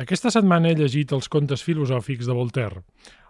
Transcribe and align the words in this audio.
Aquesta 0.00 0.30
setmana 0.32 0.70
he 0.70 0.76
llegit 0.78 1.10
els 1.12 1.26
contes 1.28 1.60
filosòfics 1.66 2.24
de 2.24 2.32
Voltaire, 2.32 2.80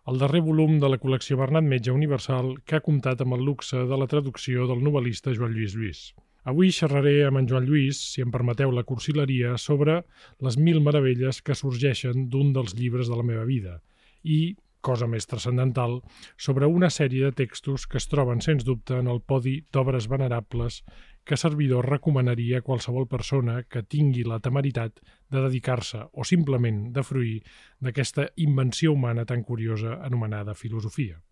el 0.07 0.21
darrer 0.21 0.45
volum 0.47 0.77
de 0.79 0.91
la 0.93 0.99
col·lecció 1.03 1.35
Bernat 1.41 1.67
Metge 1.67 1.91
Universal 1.91 2.53
que 2.63 2.77
ha 2.79 2.85
comptat 2.85 3.25
amb 3.25 3.35
el 3.35 3.43
luxe 3.49 3.81
de 3.91 3.97
la 3.99 4.07
traducció 4.07 4.69
del 4.71 4.85
novel·lista 4.87 5.35
Joan 5.35 5.57
Lluís 5.57 5.75
Lluís. 5.75 6.03
Avui 6.47 6.71
xerraré 6.71 7.17
amb 7.27 7.41
en 7.41 7.49
Joan 7.51 7.67
Lluís, 7.67 7.99
si 8.13 8.23
em 8.23 8.31
permeteu 8.31 8.71
la 8.71 8.87
cursileria, 8.87 9.57
sobre 9.59 10.05
les 10.39 10.59
mil 10.69 10.79
meravelles 10.87 11.43
que 11.43 11.59
sorgeixen 11.59 12.29
d'un 12.31 12.55
dels 12.55 12.77
llibres 12.79 13.11
de 13.11 13.19
la 13.19 13.27
meva 13.27 13.43
vida 13.51 13.81
i, 14.23 14.55
cosa 14.83 15.09
més 15.09 15.29
transcendental, 15.31 16.01
sobre 16.37 16.69
una 16.69 16.91
sèrie 16.91 17.31
de 17.31 17.39
textos 17.45 17.87
que 17.87 18.01
es 18.03 18.09
troben, 18.11 18.43
sens 18.45 18.67
dubte, 18.69 18.99
en 18.99 19.09
el 19.09 19.23
podi 19.23 19.61
d'obres 19.73 20.09
venerables 20.11 20.83
que 21.25 21.39
servidor 21.39 21.89
recomanaria 21.89 22.59
a 22.59 22.67
qualsevol 22.67 23.07
persona 23.09 23.63
que 23.63 23.85
tingui 23.87 24.27
la 24.27 24.41
temeritat 24.43 24.99
de 25.31 25.43
dedicar-se 25.47 26.09
o 26.13 26.27
simplement 26.27 26.89
de 26.93 27.05
fruir 27.07 27.37
d'aquesta 27.79 28.29
invenció 28.37 28.93
humana 28.93 29.25
tan 29.25 29.47
curiosa 29.47 30.01
anomenada 30.03 30.59
filosofia. 30.59 31.23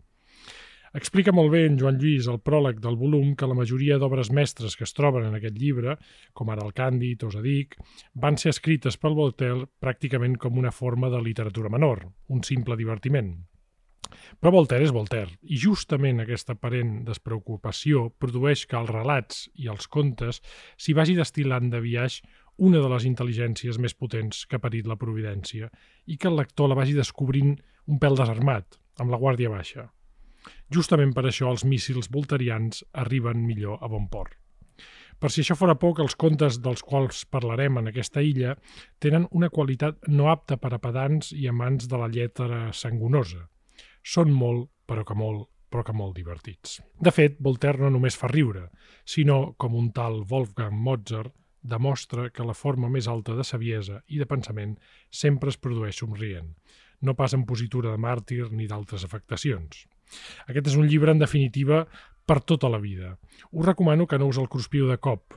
Explica 0.91 1.31
molt 1.31 1.53
bé 1.53 1.61
en 1.69 1.77
Joan 1.79 2.01
Lluís 2.01 2.25
el 2.27 2.41
pròleg 2.43 2.81
del 2.83 2.97
volum 2.99 3.29
que 3.39 3.47
la 3.47 3.55
majoria 3.55 3.95
d'obres 3.99 4.27
mestres 4.35 4.73
que 4.75 4.83
es 4.83 4.91
troben 4.91 5.23
en 5.23 5.37
aquest 5.37 5.55
llibre, 5.55 5.93
com 6.35 6.49
ara 6.51 6.65
el 6.67 6.73
Càndid 6.75 7.23
o 7.23 7.29
Zadic, 7.31 7.77
van 8.25 8.35
ser 8.41 8.51
escrites 8.51 8.99
pel 8.99 9.15
Voltaire 9.15 9.69
pràcticament 9.79 10.35
com 10.35 10.59
una 10.59 10.73
forma 10.75 11.07
de 11.13 11.21
literatura 11.23 11.71
menor, 11.71 12.03
un 12.27 12.43
simple 12.43 12.75
divertiment. 12.75 13.31
Però 14.43 14.51
Voltaire 14.51 14.83
és 14.83 14.91
Voltaire, 14.91 15.37
i 15.47 15.61
justament 15.63 16.19
aquesta 16.19 16.57
aparent 16.59 16.91
despreocupació 17.07 18.09
produeix 18.19 18.65
que 18.67 18.75
els 18.81 18.91
relats 18.91 19.47
i 19.55 19.71
els 19.71 19.87
contes 19.87 20.41
s'hi 20.75 20.97
vagi 20.97 21.15
destilant 21.15 21.71
de 21.71 21.79
viatge 21.87 22.27
una 22.59 22.83
de 22.83 22.91
les 22.91 23.07
intel·ligències 23.07 23.79
més 23.79 23.95
potents 23.95 24.43
que 24.43 24.59
ha 24.59 24.65
parit 24.67 24.91
la 24.91 24.99
providència 24.99 25.71
i 26.05 26.19
que 26.19 26.27
el 26.27 26.35
lector 26.43 26.67
la 26.67 26.81
vagi 26.83 26.99
descobrint 26.99 27.55
un 27.87 28.03
pèl 28.03 28.19
desarmat, 28.19 28.75
amb 28.99 29.15
la 29.15 29.23
guàrdia 29.23 29.55
baixa. 29.55 29.87
Justament 30.73 31.13
per 31.13 31.25
això 31.27 31.49
els 31.51 31.65
míssils 31.65 32.09
volterians 32.11 32.83
arriben 32.93 33.45
millor 33.45 33.81
a 33.81 33.89
bon 33.91 34.07
port. 34.09 34.37
Per 35.21 35.29
si 35.29 35.43
això 35.43 35.53
fora 35.53 35.75
poc, 35.77 35.99
els 36.01 36.15
contes 36.17 36.57
dels 36.65 36.81
quals 36.81 37.25
parlarem 37.29 37.77
en 37.77 37.91
aquesta 37.91 38.23
illa 38.25 38.55
tenen 38.99 39.27
una 39.37 39.51
qualitat 39.53 40.07
no 40.09 40.31
apta 40.31 40.57
per 40.57 40.73
a 40.73 40.79
pedants 40.81 41.29
i 41.37 41.45
amants 41.47 41.85
de 41.87 41.99
la 42.01 42.09
lletra 42.09 42.71
sangonosa 42.73 43.45
són 44.01 44.31
molt, 44.33 44.71
però 44.89 45.05
que 45.05 45.13
molt, 45.13 45.45
però 45.69 45.83
que 45.85 45.93
molt 45.93 46.17
divertits. 46.17 46.79
De 46.99 47.13
fet, 47.13 47.37
Voltaire 47.39 47.83
no 47.83 47.91
només 47.93 48.17
fa 48.17 48.31
riure, 48.31 48.67
sinó, 49.05 49.53
com 49.61 49.77
un 49.77 49.91
tal 49.93 50.23
Wolfgang 50.31 50.73
Mozart, 50.73 51.35
demostra 51.61 52.31
que 52.33 52.43
la 52.43 52.57
forma 52.57 52.89
més 52.89 53.07
alta 53.07 53.35
de 53.37 53.45
saviesa 53.45 54.01
i 54.09 54.17
de 54.17 54.25
pensament 54.25 54.73
sempre 55.13 55.53
es 55.53 55.59
produeix 55.61 56.01
somrient, 56.01 56.49
no 57.01 57.13
pas 57.13 57.35
en 57.37 57.45
positura 57.45 57.93
de 57.93 58.01
màrtir 58.01 58.47
ni 58.49 58.65
d'altres 58.67 59.05
afectacions. 59.05 59.85
Aquest 60.47 60.71
és 60.73 60.77
un 60.79 60.87
llibre, 60.89 61.13
en 61.13 61.21
definitiva, 61.21 61.85
per 62.25 62.41
tota 62.47 62.69
la 62.69 62.79
vida. 62.79 63.17
Us 63.51 63.65
recomano 63.65 64.07
que 64.07 64.19
no 64.19 64.29
us 64.31 64.39
el 64.41 64.49
cruspiu 64.49 64.87
de 64.89 64.97
cop. 64.97 65.35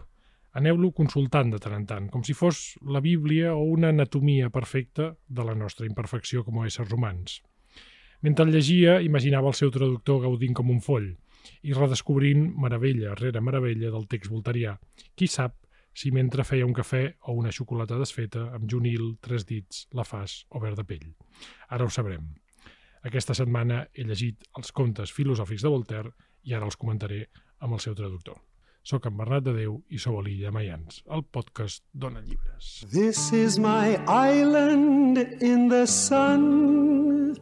Aneu-lo 0.55 0.93
consultant 0.95 1.51
de 1.51 1.59
tant 1.59 1.75
en 1.75 1.87
tant, 1.91 2.07
com 2.13 2.23
si 2.23 2.37
fos 2.39 2.77
la 2.87 3.03
Bíblia 3.03 3.57
o 3.59 3.65
una 3.75 3.91
anatomia 3.91 4.51
perfecta 4.55 5.11
de 5.27 5.47
la 5.47 5.57
nostra 5.59 5.87
imperfecció 5.89 6.45
com 6.47 6.61
a 6.61 6.69
éssers 6.69 6.93
humans. 6.95 7.41
Mentre 8.23 8.47
el 8.47 8.55
llegia, 8.55 9.01
imaginava 9.03 9.51
el 9.51 9.59
seu 9.59 9.73
traductor 9.75 10.23
gaudint 10.23 10.55
com 10.55 10.71
un 10.71 10.79
foll 10.81 11.11
i 11.67 11.75
redescobrint 11.77 12.47
meravella 12.57 13.17
rere 13.19 13.43
meravella 13.43 13.91
del 13.93 14.07
text 14.09 14.31
volterià. 14.33 14.79
Qui 15.19 15.29
sap 15.29 15.59
si 15.95 16.11
mentre 16.11 16.47
feia 16.47 16.67
un 16.67 16.73
cafè 16.75 17.03
o 17.31 17.35
una 17.39 17.53
xocolata 17.55 17.99
desfeta 18.01 18.49
amb 18.57 18.71
junil, 18.71 19.17
tres 19.23 19.45
dits, 19.51 19.85
la 19.93 20.07
fas 20.09 20.43
o 20.51 20.63
verd 20.63 20.81
de 20.81 20.87
pell. 20.89 21.11
Ara 21.69 21.87
ho 21.87 21.93
sabrem. 21.93 22.33
Aquesta 23.05 23.35
setmana 23.37 23.83
he 23.93 24.05
llegit 24.09 24.47
els 24.59 24.73
contes 24.73 25.13
filosòfics 25.13 25.65
de 25.65 25.73
Voltaire 25.73 26.13
i 26.49 26.55
ara 26.57 26.65
els 26.65 26.79
comentaré 26.81 27.27
amb 27.61 27.77
el 27.77 27.83
seu 27.85 27.95
traductor. 27.97 28.39
Soc 28.85 29.07
en 29.09 29.17
Bernat 29.17 29.45
de 29.45 29.53
Déu 29.57 29.79
i 29.89 29.99
sou 30.01 30.19
a 30.19 30.23
l'Illa 30.25 30.51
Mayans, 30.53 31.03
el 31.13 31.25
podcast 31.33 31.85
Dona 31.93 32.21
Llibres. 32.21 32.85
This 32.93 33.33
is 33.33 33.59
my 33.59 33.97
island 34.09 35.21
in 35.41 35.69
the 35.69 35.87
sun 35.87 37.37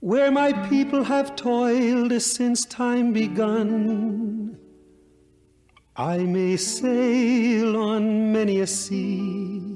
where 0.00 0.30
my 0.30 0.52
people 0.68 1.04
have 1.04 1.34
toiled 1.36 2.12
since 2.22 2.64
time 2.64 3.12
begun. 3.12 4.56
I 5.96 6.18
may 6.18 6.56
sail 6.56 7.76
on 7.76 8.32
many 8.32 8.60
a 8.60 8.66
sea, 8.66 9.75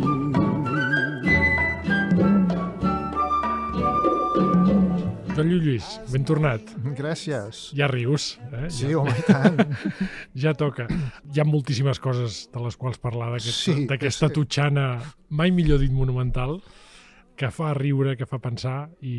Joan 5.31 5.47
Lluís, 5.47 5.85
ben 6.11 6.25
tornat. 6.27 6.71
Gràcies. 6.97 7.69
Ja 7.77 7.87
rius, 7.87 8.33
eh? 8.51 8.67
Sí, 8.67 8.89
ja... 8.89 8.97
home, 8.99 9.13
tant. 9.23 9.61
ja 10.43 10.51
toca. 10.59 10.89
Hi 11.31 11.39
ha 11.39 11.45
moltíssimes 11.47 12.01
coses 12.03 12.41
de 12.51 12.63
les 12.65 12.75
quals 12.75 12.99
parlar 12.99 13.29
d'aquesta 13.31 13.53
Sí, 13.55 13.87
sí, 14.11 14.29
tutxana, 14.35 14.85
mai 15.31 15.53
millor 15.55 15.79
dit 15.79 15.93
monumental, 15.95 16.57
que 17.39 17.47
fa 17.47 17.69
riure, 17.77 18.17
que 18.19 18.27
fa 18.27 18.41
pensar 18.43 18.89
i, 18.99 19.15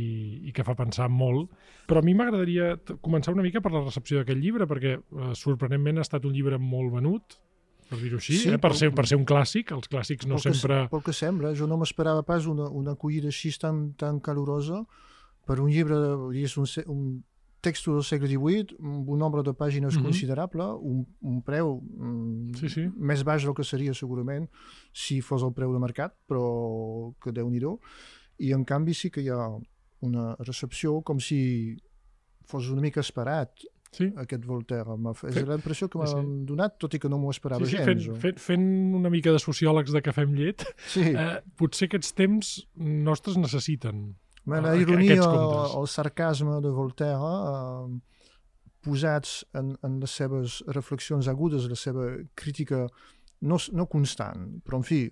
i 0.50 0.53
que 0.53 0.67
fa 0.67 0.75
pensar 0.77 1.09
molt. 1.09 1.49
Però 1.89 2.03
a 2.03 2.05
mi 2.05 2.12
m'agradaria 2.19 2.75
començar 3.00 3.33
una 3.33 3.44
mica 3.47 3.62
per 3.65 3.73
la 3.73 3.81
recepció 3.81 4.21
d'aquest 4.21 4.43
llibre, 4.43 4.67
perquè 4.69 4.99
eh, 4.99 5.31
sorprenentment 5.39 6.03
ha 6.03 6.05
estat 6.05 6.29
un 6.29 6.37
llibre 6.37 6.59
molt 6.61 6.93
venut, 6.93 7.39
per 7.89 8.03
dir-ho 8.03 8.21
així, 8.21 8.37
Sí, 8.37 8.53
eh? 8.53 8.61
per, 8.61 8.75
ser, 8.77 8.91
per 8.93 9.06
ser 9.09 9.17
un 9.17 9.25
clàssic. 9.29 9.73
Els 9.73 9.89
clàssics 9.89 10.29
no 10.29 10.37
pel, 10.37 10.44
que, 10.44 10.53
sempre... 10.61 10.83
pel 10.93 11.06
que 11.09 11.17
sembla, 11.17 11.55
jo 11.56 11.71
no 11.71 11.81
m'esperava 11.81 12.21
pas 12.29 12.44
una, 12.53 12.69
una 12.69 12.99
acollida 12.99 13.33
així 13.33 13.55
tan, 13.56 13.94
tan 13.97 14.21
calorosa 14.21 14.84
per 15.47 15.60
un 15.60 15.70
llibre, 15.70 15.97
és 16.38 16.56
un, 16.56 16.66
un 16.86 17.25
text 17.62 17.86
del 17.86 18.03
segle 18.03 18.26
XVIII, 18.28 18.76
un 18.82 19.19
nombre 19.19 19.42
de 19.42 19.53
pàgines 19.54 19.94
Mhm. 19.97 20.03
considerable, 20.04 20.64
un, 20.80 21.06
un 21.22 21.42
preu 21.42 21.80
mm, 21.80 22.54
Sí, 22.58 22.69
sí. 22.69 22.88
més 22.97 23.22
baix 23.25 23.44
del 23.44 23.54
que 23.54 23.64
seria 23.64 23.94
segurament 23.94 24.48
si 24.92 25.20
fos 25.20 25.42
el 25.42 25.52
preu 25.52 25.72
de 25.72 25.78
mercat, 25.78 26.14
però 26.28 27.14
que 27.22 27.32
déu 27.32 27.48
nhi 27.50 27.60
I 28.38 28.52
en 28.52 28.64
canvi 28.64 28.94
sí 28.94 29.10
que 29.10 29.20
hi 29.22 29.28
ha 29.28 29.48
una 30.00 30.34
recepció 30.41 31.00
com 31.02 31.20
si 31.20 31.76
fos 32.44 32.69
una 32.70 32.81
mica 32.82 33.00
esperat 33.00 33.50
Sí, 33.92 34.06
aquest 34.16 34.44
Voltaire. 34.47 34.88
És 35.28 35.47
la 35.47 35.54
impressió 35.54 35.86
que 35.86 35.98
m'ha 35.98 36.06
sí, 36.06 36.16
donat, 36.48 36.78
tot 36.81 36.94
i 36.94 36.98
que 36.98 37.10
no 37.10 37.19
m'ho 37.19 37.31
esperava 37.31 37.64
sí, 37.66 37.76
sí 37.76 37.84
fent, 37.84 37.98
gens. 38.00 38.08
o- 38.08 38.14
fent, 38.19 38.38
fent 38.41 38.94
una 38.97 39.10
mica 39.10 39.31
de 39.31 39.38
sociòlegs 39.38 39.92
de 39.92 40.00
cafè 40.00 40.22
amb 40.25 40.34
llet, 40.34 40.64
Sí. 40.88 41.00
eh, 41.12 41.42
potser 41.56 41.88
aquests 41.91 42.14
temps 42.14 42.66
nostres 42.75 43.36
necessiten. 43.36 44.16
A- 44.58 44.60
la 44.60 44.72
a- 44.72 44.76
ironia, 44.76 45.16
contes. 45.20 45.76
el 45.80 45.86
sarcasme 45.88 46.60
de 46.64 46.70
Voltaire, 46.70 47.14
eh, 47.16 48.00
posats 48.82 49.44
en, 49.54 49.76
en 49.86 50.00
les 50.03 50.10
seves 50.10 50.62
reflexions 50.75 51.28
agudes, 51.30 51.69
la 51.70 51.76
seva 51.78 52.08
crítica 52.34 52.86
no, 53.47 53.58
no 53.72 53.86
constant, 53.86 54.60
però 54.66 54.81
en 54.81 54.84
fi, 54.86 55.04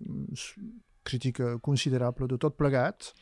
crítica 1.06 1.58
considerable 1.62 2.26
de 2.28 2.38
tot 2.38 2.56
plegat, 2.58 3.12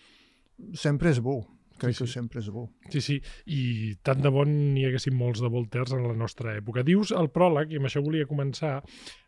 sempre 0.74 1.10
és 1.12 1.20
bo. 1.20 1.42
Crec 1.78 1.94
Sí, 1.94 1.98
que 2.02 2.06
sí. 2.08 2.12
sempre 2.16 2.40
és 2.40 2.48
bo. 2.50 2.64
Sí, 2.90 3.00
sí, 3.00 3.16
i 3.54 3.94
tant 4.02 4.18
de 4.24 4.32
bon 4.34 4.50
n'hi 4.74 4.82
haguessin 4.88 5.14
molts 5.14 5.38
de 5.44 5.46
Voltaires 5.52 5.92
en 5.94 6.02
la 6.08 6.16
nostra 6.18 6.56
època. 6.58 6.82
Dius 6.82 7.12
al 7.14 7.28
pròleg, 7.30 7.70
i 7.70 7.78
amb 7.78 7.86
això 7.86 8.02
volia 8.02 8.26
començar, 8.26 8.80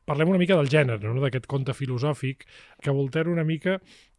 parlem 0.05 0.33
una 0.33 0.41
mica 0.41 0.57
del 0.59 0.67
gènere, 0.73 0.99
no? 1.15 1.21
d'aquest 1.23 1.47
conte 1.47 1.77
filosòfic, 1.79 2.43
que 2.83 2.91
Voltaire 2.91 3.31
una 3.31 3.45
mica 3.47 3.77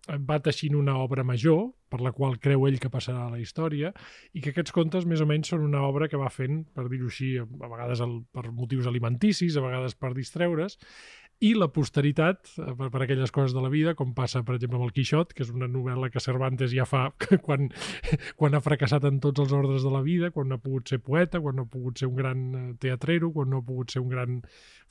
va 0.10 0.40
teixint 0.42 0.76
una 0.76 0.96
obra 0.98 1.24
major, 1.24 1.72
per 1.92 2.00
la 2.02 2.12
qual 2.16 2.40
creu 2.40 2.66
ell 2.68 2.80
que 2.80 2.90
passarà 2.90 3.28
a 3.28 3.32
la 3.32 3.40
història, 3.40 3.92
i 4.34 4.42
que 4.42 4.50
aquests 4.54 4.72
contes 4.74 5.06
més 5.06 5.22
o 5.22 5.28
menys 5.30 5.52
són 5.52 5.62
una 5.66 5.84
obra 5.86 6.08
que 6.10 6.18
va 6.18 6.30
fent, 6.34 6.64
per 6.74 6.88
dir-ho 6.90 7.08
així, 7.12 7.36
a 7.38 7.46
vegades 7.46 8.02
el, 8.02 8.22
per 8.34 8.50
motius 8.52 8.88
alimenticis, 8.88 9.58
a 9.58 9.62
vegades 9.66 9.94
per 10.00 10.14
distreure's, 10.18 10.78
i 11.42 11.56
la 11.58 11.68
posteritat, 11.74 12.52
eh, 12.62 12.74
per, 12.78 12.92
per 12.94 13.02
aquelles 13.02 13.32
coses 13.34 13.54
de 13.54 13.62
la 13.64 13.70
vida, 13.74 13.96
com 13.98 14.12
passa, 14.14 14.44
per 14.46 14.56
exemple, 14.60 14.78
amb 14.78 14.86
el 14.86 14.94
Quixot, 14.94 15.32
que 15.34 15.42
és 15.42 15.50
una 15.50 15.66
novel·la 15.68 16.12
que 16.14 16.22
Cervantes 16.22 16.70
ja 16.74 16.86
fa 16.86 17.08
quan, 17.46 17.70
quan 18.38 18.54
ha 18.54 18.62
fracassat 18.62 19.08
en 19.10 19.18
tots 19.20 19.42
els 19.42 19.52
ordres 19.58 19.82
de 19.82 19.90
la 19.94 20.04
vida, 20.06 20.30
quan 20.32 20.48
no 20.50 20.60
ha 20.60 20.62
pogut 20.62 20.88
ser 20.94 21.00
poeta, 21.02 21.42
quan 21.42 21.58
no 21.58 21.66
ha 21.66 21.72
pogut 21.72 21.98
ser 21.98 22.08
un 22.12 22.16
gran 22.16 22.44
eh, 22.56 22.74
teatrero, 22.80 23.32
quan 23.34 23.50
no 23.50 23.62
ha 23.62 23.66
pogut 23.66 23.90
ser 23.92 24.04
un 24.06 24.10
gran 24.14 24.42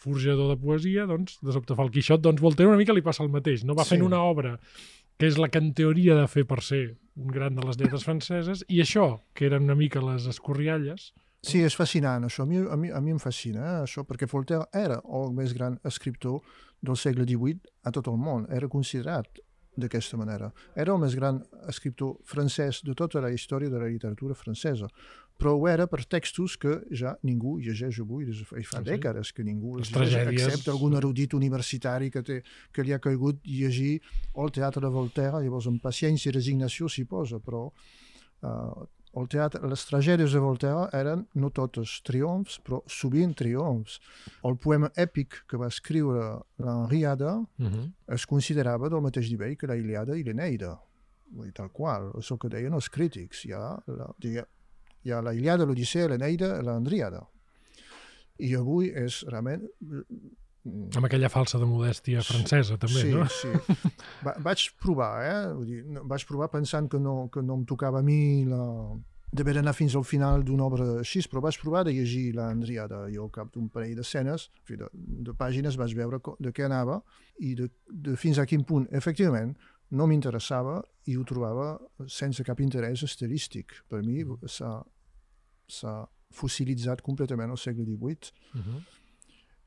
forjador 0.01 0.51
de 0.51 0.59
poesia, 0.61 1.07
doncs, 1.07 1.39
de 1.41 1.55
sobte 1.55 1.77
fa 1.79 1.87
el 1.87 1.95
Quixot, 1.95 2.21
doncs 2.25 2.43
Voltaire 2.43 2.71
una 2.73 2.81
mica 2.83 2.93
li 2.99 3.03
passa 3.07 3.23
el 3.23 3.31
mateix, 3.31 3.63
no? 3.65 3.75
Va 3.79 3.85
Sí. 3.87 3.95
fent 3.95 4.03
una 4.03 4.23
obra 4.27 4.57
que 5.21 5.29
és 5.29 5.37
la 5.37 5.51
que 5.53 5.61
en 5.61 5.75
teoria 5.77 6.15
ha 6.15 6.23
de 6.23 6.29
fer 6.33 6.47
per 6.49 6.63
ser 6.65 6.85
un 7.21 7.29
gran 7.29 7.59
de 7.59 7.65
les 7.67 7.77
lletres 7.77 8.07
franceses, 8.09 8.65
i 8.73 8.81
això, 8.81 9.21
que 9.37 9.51
eren 9.51 9.69
una 9.69 9.77
mica 9.77 10.01
les 10.01 10.25
escorrialles, 10.31 11.11
Sí, 11.41 11.63
és 11.65 11.73
fascinant 11.73 12.27
això. 12.27 12.45
A 12.45 12.49
mi, 12.49 12.59
a 12.61 12.77
mi, 12.77 12.91
a 12.93 12.99
mi 13.01 13.15
em 13.15 13.21
fascina 13.21 13.63
eh, 13.65 13.77
això, 13.87 14.05
perquè 14.05 14.27
Voltaire 14.29 14.67
era 14.77 14.99
el 15.17 15.31
més 15.33 15.55
gran 15.57 15.79
escriptor 15.89 16.43
del 16.85 16.99
segle 17.01 17.25
XVIII 17.25 17.73
a 17.89 17.93
tot 17.97 18.11
el 18.13 18.19
món. 18.21 18.45
Era 18.53 18.69
considerat 18.69 19.41
d'aquesta 19.81 20.19
manera. 20.21 20.51
Era 20.77 20.93
el 20.93 21.01
més 21.01 21.17
gran 21.17 21.41
escriptor 21.71 22.19
francès 22.29 22.83
de 22.85 22.93
tota 22.99 23.23
la 23.25 23.31
història 23.33 23.73
de 23.73 23.81
la 23.81 23.89
literatura 23.89 24.37
francesa, 24.37 24.91
però 25.39 25.55
ho 25.57 25.67
era 25.69 25.87
per 25.87 26.05
textos 26.05 26.57
que 26.57 26.81
ja 26.93 27.17
ningú 27.23 27.59
llegeix 27.61 28.01
avui, 28.01 28.25
des 28.27 28.39
de 28.39 28.45
fa, 28.45 28.57
fa 28.63 28.79
Ah, 28.79 28.85
sí? 28.85 28.91
dècades 28.91 29.33
que 29.33 29.43
ningú 29.45 29.79
Les 29.79 29.91
llegeix, 29.91 30.13
tragèdies. 30.13 30.47
excepte 30.47 30.71
algun 30.71 30.95
erudit 30.95 31.33
universitari 31.35 32.11
que, 32.11 32.23
té, 32.23 32.43
que 32.73 32.83
li 32.83 32.93
ha 32.93 32.99
caigut 32.99 33.41
llegir 33.45 34.01
el 34.37 34.51
teatre 34.51 34.81
de 34.81 34.89
Voltaire, 34.93 35.41
llavors 35.43 35.67
amb 35.67 35.81
paciència 35.83 36.29
i 36.31 36.33
resignació 36.35 36.89
s'hi 36.89 37.05
posa, 37.05 37.39
però 37.41 37.71
uh, 38.43 38.87
el 39.17 39.27
teatre, 39.27 39.67
les 39.67 39.83
tragèdies 39.89 40.33
de 40.33 40.39
Voltaire 40.39 40.85
eren 40.95 41.25
no 41.35 41.51
totes 41.51 41.97
triomfs, 42.07 42.61
però 42.63 42.83
sovint 42.87 43.33
triomfs. 43.35 43.99
El 44.45 44.57
poema 44.57 44.91
èpic 44.95 45.41
que 45.49 45.57
va 45.59 45.67
escriure 45.67 46.39
l'Henriada 46.59 47.39
uh 47.41 47.67
-huh. 47.67 47.93
es 48.15 48.27
considerava 48.27 48.89
del 48.89 49.01
mateix 49.01 49.31
nivell 49.31 49.57
que 49.57 49.67
la 49.67 49.77
Ilíada 49.77 50.17
i 50.17 50.23
l'Eneida. 50.23 50.79
Tal 51.55 51.71
qual, 51.71 52.13
el 52.17 52.39
que 52.39 52.49
deien 52.49 52.73
els 52.75 52.89
crítics. 52.89 53.45
Ha 53.47 53.83
la, 53.87 54.05
ha, 54.05 54.47
hi 55.05 55.13
ha 55.13 55.23
la 55.25 55.35
Ilíada, 55.37 55.67
l'Odissea, 55.69 56.09
l'Eneida 56.11 56.57
i 56.59 56.67
l'Andríada. 56.67 57.25
I 58.41 58.55
avui 58.57 58.91
és 58.97 59.23
realment... 59.29 59.67
amb 60.65 61.07
aquella 61.09 61.31
falsa 61.33 61.59
de 61.61 61.69
modèstia 61.69 62.23
francesa, 62.25 62.77
també, 62.81 63.05
sí, 63.05 63.13
no? 63.15 63.27
Sí, 63.33 63.53
Va, 64.27 64.35
vaig 64.45 64.67
provar, 64.81 65.13
eh? 65.25 65.39
Vull 65.55 65.69
dir, 65.69 65.85
no, 65.89 66.05
vaig 66.09 66.27
provar 66.29 66.51
pensant 66.53 66.89
que 66.93 67.01
no, 67.01 67.29
que 67.33 67.45
no 67.45 67.61
em 67.61 67.65
tocava 67.69 68.01
a 68.01 68.05
mi 68.05 68.45
la, 68.49 68.61
d'haver 69.33 69.55
d'anar 69.55 69.75
fins 69.77 69.95
al 69.95 70.05
final 70.05 70.43
d'una 70.45 70.67
obra 70.67 70.87
així, 71.01 71.23
però 71.31 71.43
vaig 71.45 71.59
provar 71.63 71.85
de 71.87 71.95
llegir 71.95 72.33
l'Andriada 72.35 73.05
i 73.13 73.19
al 73.21 73.31
cap 73.35 73.53
d'un 73.55 73.69
parell 73.71 73.95
d'escenes, 73.99 74.49
de, 74.69 74.89
de 74.93 75.35
pàgines 75.39 75.79
vaig 75.79 75.95
veure 75.95 76.19
de 76.43 76.53
què 76.53 76.67
anava 76.67 77.01
i 77.39 77.55
de, 77.59 77.69
de 77.87 78.17
fins 78.19 78.41
a 78.43 78.47
quin 78.51 78.65
punt, 78.67 78.89
efectivament, 78.91 79.55
no 79.91 80.07
m'interessava 80.07 80.83
i 81.07 81.17
ho 81.17 81.25
trobava 81.25 81.79
sense 82.07 82.45
cap 82.45 82.61
interès 82.61 83.03
estilístic. 83.03 83.73
Per 83.89 84.03
mi 84.03 84.25
s'ha 84.47 84.83
s'ha 85.71 86.09
fossilitzat 86.35 87.01
completament 87.03 87.51
al 87.51 87.59
segle 87.59 87.85
XVIII 87.85 88.33
Uh 88.55 88.61
-huh. 88.61 88.83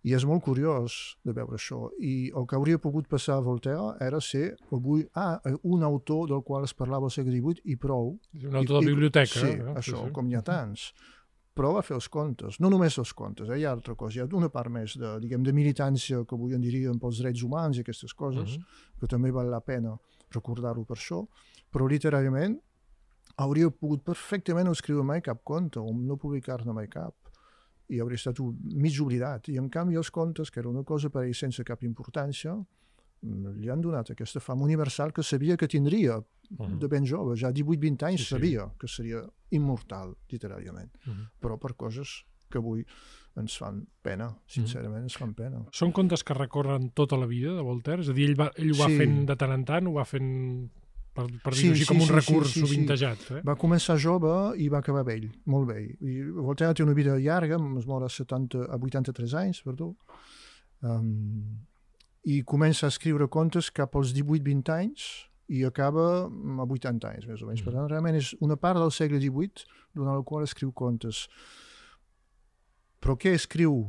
i 0.03 0.13
és 0.13 0.25
molt 0.25 0.43
curiós 0.43 1.17
de 1.23 1.31
veure 1.31 1.55
això. 1.55 1.89
I 1.99 2.31
el 2.35 2.45
que 2.45 2.55
hauria 2.55 2.77
pogut 2.77 3.07
passar 3.07 3.35
a 3.37 3.41
Voltaire 3.41 3.95
era 4.01 4.19
ser 4.21 4.55
avui 4.71 5.07
ah, 5.15 5.39
un 5.63 5.83
autor 5.83 6.27
del 6.27 6.43
qual 6.43 6.63
es 6.63 6.73
parlava 6.73 7.05
al 7.05 7.11
segle 7.11 7.31
XVIII 7.31 7.61
i 7.63 7.75
prou. 7.77 8.19
Un 8.43 8.55
autor 8.55 8.79
de 8.81 8.85
I- 8.85 8.89
i- 8.89 8.93
biblioteca. 8.93 9.39
Sí, 9.39 9.45
eh? 9.47 9.73
això, 9.75 10.11
com 10.11 10.27
n'hi 10.27 10.35
ha 10.35 10.41
tants. 10.41 10.93
Però 11.53 11.69
va 11.75 11.83
fer 11.85 11.93
els 11.95 12.07
contes. 12.09 12.55
No 12.59 12.69
només 12.73 12.95
els 12.97 13.11
contes, 13.13 13.47
eh? 13.49 13.59
hi 13.61 13.65
ha 13.67 13.71
altra 13.75 13.93
cosa. 13.95 14.17
Hi 14.17 14.21
ha 14.23 14.27
una 14.37 14.49
part 14.49 14.71
més 14.73 14.95
de, 14.97 15.19
diguem, 15.21 15.43
de 15.45 15.53
militància 15.53 16.23
que 16.25 16.35
avui 16.35 16.55
en 16.57 16.61
diríem 16.61 16.97
pels 16.99 17.19
drets 17.21 17.43
humans 17.45 17.77
i 17.77 17.81
aquestes 17.85 18.13
coses, 18.13 18.57
Mhm. 18.57 18.63
que 18.99 19.07
també 19.07 19.31
val 19.31 19.49
la 19.51 19.59
pena 19.61 19.95
recordar-ho 20.31 20.83
per 20.83 20.97
això. 20.97 21.27
Però 21.71 21.87
literàriament 21.87 22.59
hauria 23.37 23.69
pogut 23.69 24.03
perfectament 24.03 24.65
no 24.65 24.71
escriure 24.71 25.03
mai 25.03 25.21
cap 25.21 25.43
conte 25.43 25.79
o 25.79 25.93
no 25.93 26.17
publicar-ne 26.17 26.73
mai 26.73 26.87
cap 26.87 27.13
i 27.89 27.99
hauria 27.99 28.15
estat 28.15 28.39
un- 28.39 28.57
mig 28.63 28.99
oblidat. 28.99 29.47
I 29.49 29.57
en 29.57 29.69
canvi 29.69 29.95
els 29.95 30.09
contes, 30.09 30.49
que 30.49 30.59
era 30.59 30.69
una 30.69 30.83
cosa 30.83 31.09
per 31.09 31.23
ell 31.23 31.33
sense 31.35 31.63
cap 31.63 31.81
importància, 31.83 32.55
mm, 33.21 33.59
li 33.59 33.69
han 33.69 33.81
donat 33.81 34.09
aquesta 34.09 34.39
fama 34.39 34.63
universal 34.63 35.11
que 35.13 35.21
sabia 35.21 35.55
que 35.57 35.67
tindria 35.67 36.23
Mhm. 36.59 36.79
de 36.79 36.87
ben 36.87 37.05
jove, 37.05 37.35
ja 37.35 37.51
18-20 37.51 38.03
anys 38.05 38.21
Sí, 38.21 38.25
sí. 38.25 38.35
sabia 38.35 38.71
que 38.79 38.87
seria 38.87 39.23
immortal, 39.51 40.15
literàriament, 40.29 40.91
Mhm. 41.05 41.27
però 41.41 41.57
per 41.59 41.75
coses 41.75 42.25
que 42.49 42.57
avui 42.59 42.85
ens 43.35 43.57
fan 43.57 43.87
pena, 44.03 44.27
sincerament 44.45 45.01
ens 45.03 45.15
fan 45.17 45.33
pena. 45.33 45.65
Són 45.71 45.91
contes 45.91 46.23
que 46.23 46.33
recorren 46.35 46.91
tota 46.93 47.17
la 47.17 47.25
vida 47.25 47.55
de 47.55 47.61
Voltaire? 47.61 48.01
És 48.01 48.09
a 48.09 48.13
dir, 48.13 48.29
ell, 48.29 48.35
va, 48.39 48.51
ell 48.55 48.71
ho 48.71 48.77
va 48.77 48.87
Sí. 48.87 48.97
fent 48.97 49.25
de 49.25 49.35
tant 49.35 49.51
en 49.51 49.65
tant, 49.65 49.87
ho 49.87 49.93
va 49.93 50.05
fent, 50.05 50.69
per, 51.15 51.25
per 51.43 51.53
Sí, 51.55 51.63
dir-ho 51.63 51.73
així, 51.73 51.83
sí, 51.83 51.87
com 51.87 51.97
un 52.01 52.07
sí, 52.07 52.13
recurs 52.13 52.47
sí, 52.49 52.53
sí, 52.53 52.59
sí. 52.59 52.65
sovintejat. 52.67 53.31
Eh? 53.31 53.41
Va 53.43 53.55
començar 53.55 53.97
jove 53.97 54.55
i 54.57 54.67
va 54.67 54.79
acabar 54.79 55.03
vell, 55.03 55.31
molt 55.45 55.67
vell. 55.67 55.95
I 56.01 56.21
Voltaire 56.31 56.73
té 56.75 56.83
una 56.83 56.93
vida 56.93 57.17
llarga, 57.17 57.55
es 57.79 57.85
mor 57.87 58.03
a, 58.03 58.09
70, 58.09 58.65
a 58.65 58.77
83 58.77 59.33
anys, 59.33 59.61
perdó, 59.63 59.95
um, 60.81 61.59
i 62.25 62.41
comença 62.43 62.85
a 62.87 62.89
escriure 62.89 63.27
contes 63.29 63.69
cap 63.71 63.95
als 63.95 64.13
18-20 64.13 64.69
anys 64.69 65.27
i 65.49 65.63
acaba 65.67 66.27
mm, 66.29 66.59
a 66.59 66.65
80 66.65 67.09
anys, 67.09 67.27
més 67.27 67.41
o 67.41 67.47
menys. 67.49 67.61
Mm. 67.61 67.65
Per 67.65 67.73
tant, 67.73 67.89
realment 67.91 68.15
és 68.19 68.33
una 68.41 68.55
part 68.55 68.79
del 68.79 68.91
segle 68.91 69.19
XVIII 69.19 69.67
durant 69.93 70.15
la 70.15 70.23
qual 70.23 70.43
escriu 70.47 70.71
contes. 70.71 71.27
Però 73.03 73.17
què 73.19 73.33
escriu 73.35 73.81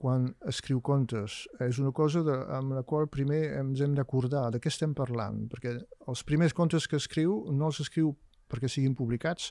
quan 0.00 0.30
escriu 0.48 0.80
contes? 0.80 1.42
És 1.60 1.78
una 1.78 1.92
cosa 1.92 2.22
de, 2.24 2.36
amb 2.56 2.72
la 2.72 2.82
qual 2.88 3.10
primer 3.12 3.42
ens 3.60 3.82
hem 3.84 3.92
d'acordar 3.98 4.46
de 4.54 4.60
què 4.62 4.72
estem 4.72 4.94
parlant, 4.96 5.42
perquè 5.52 5.74
els 6.08 6.24
primers 6.24 6.56
contes 6.56 6.88
que 6.88 6.96
escriu 6.96 7.42
no 7.52 7.68
els 7.68 7.82
escriu 7.84 8.14
perquè 8.50 8.70
siguin 8.72 8.96
publicats, 8.96 9.50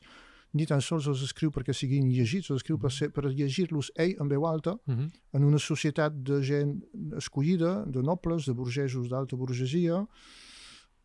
ni 0.58 0.66
tan 0.66 0.82
sols 0.82 1.06
els 1.08 1.22
escriu 1.22 1.52
perquè 1.54 1.76
siguin 1.78 2.08
llegits, 2.10 2.50
els 2.50 2.64
escriu 2.64 2.80
per, 2.82 2.90
ser, 2.90 3.12
per 3.14 3.28
llegir-los 3.30 3.92
ell 4.02 4.16
en 4.20 4.28
veu 4.32 4.48
alta 4.50 4.74
Mhm. 4.88 5.12
en 5.38 5.44
una 5.46 5.60
societat 5.60 6.12
de 6.26 6.42
gent 6.42 6.82
escollida, 7.16 7.86
de 7.86 8.02
nobles, 8.02 8.48
de 8.48 8.54
burgesos 8.54 9.08
d'alta 9.10 9.38
burgesia, 9.38 10.08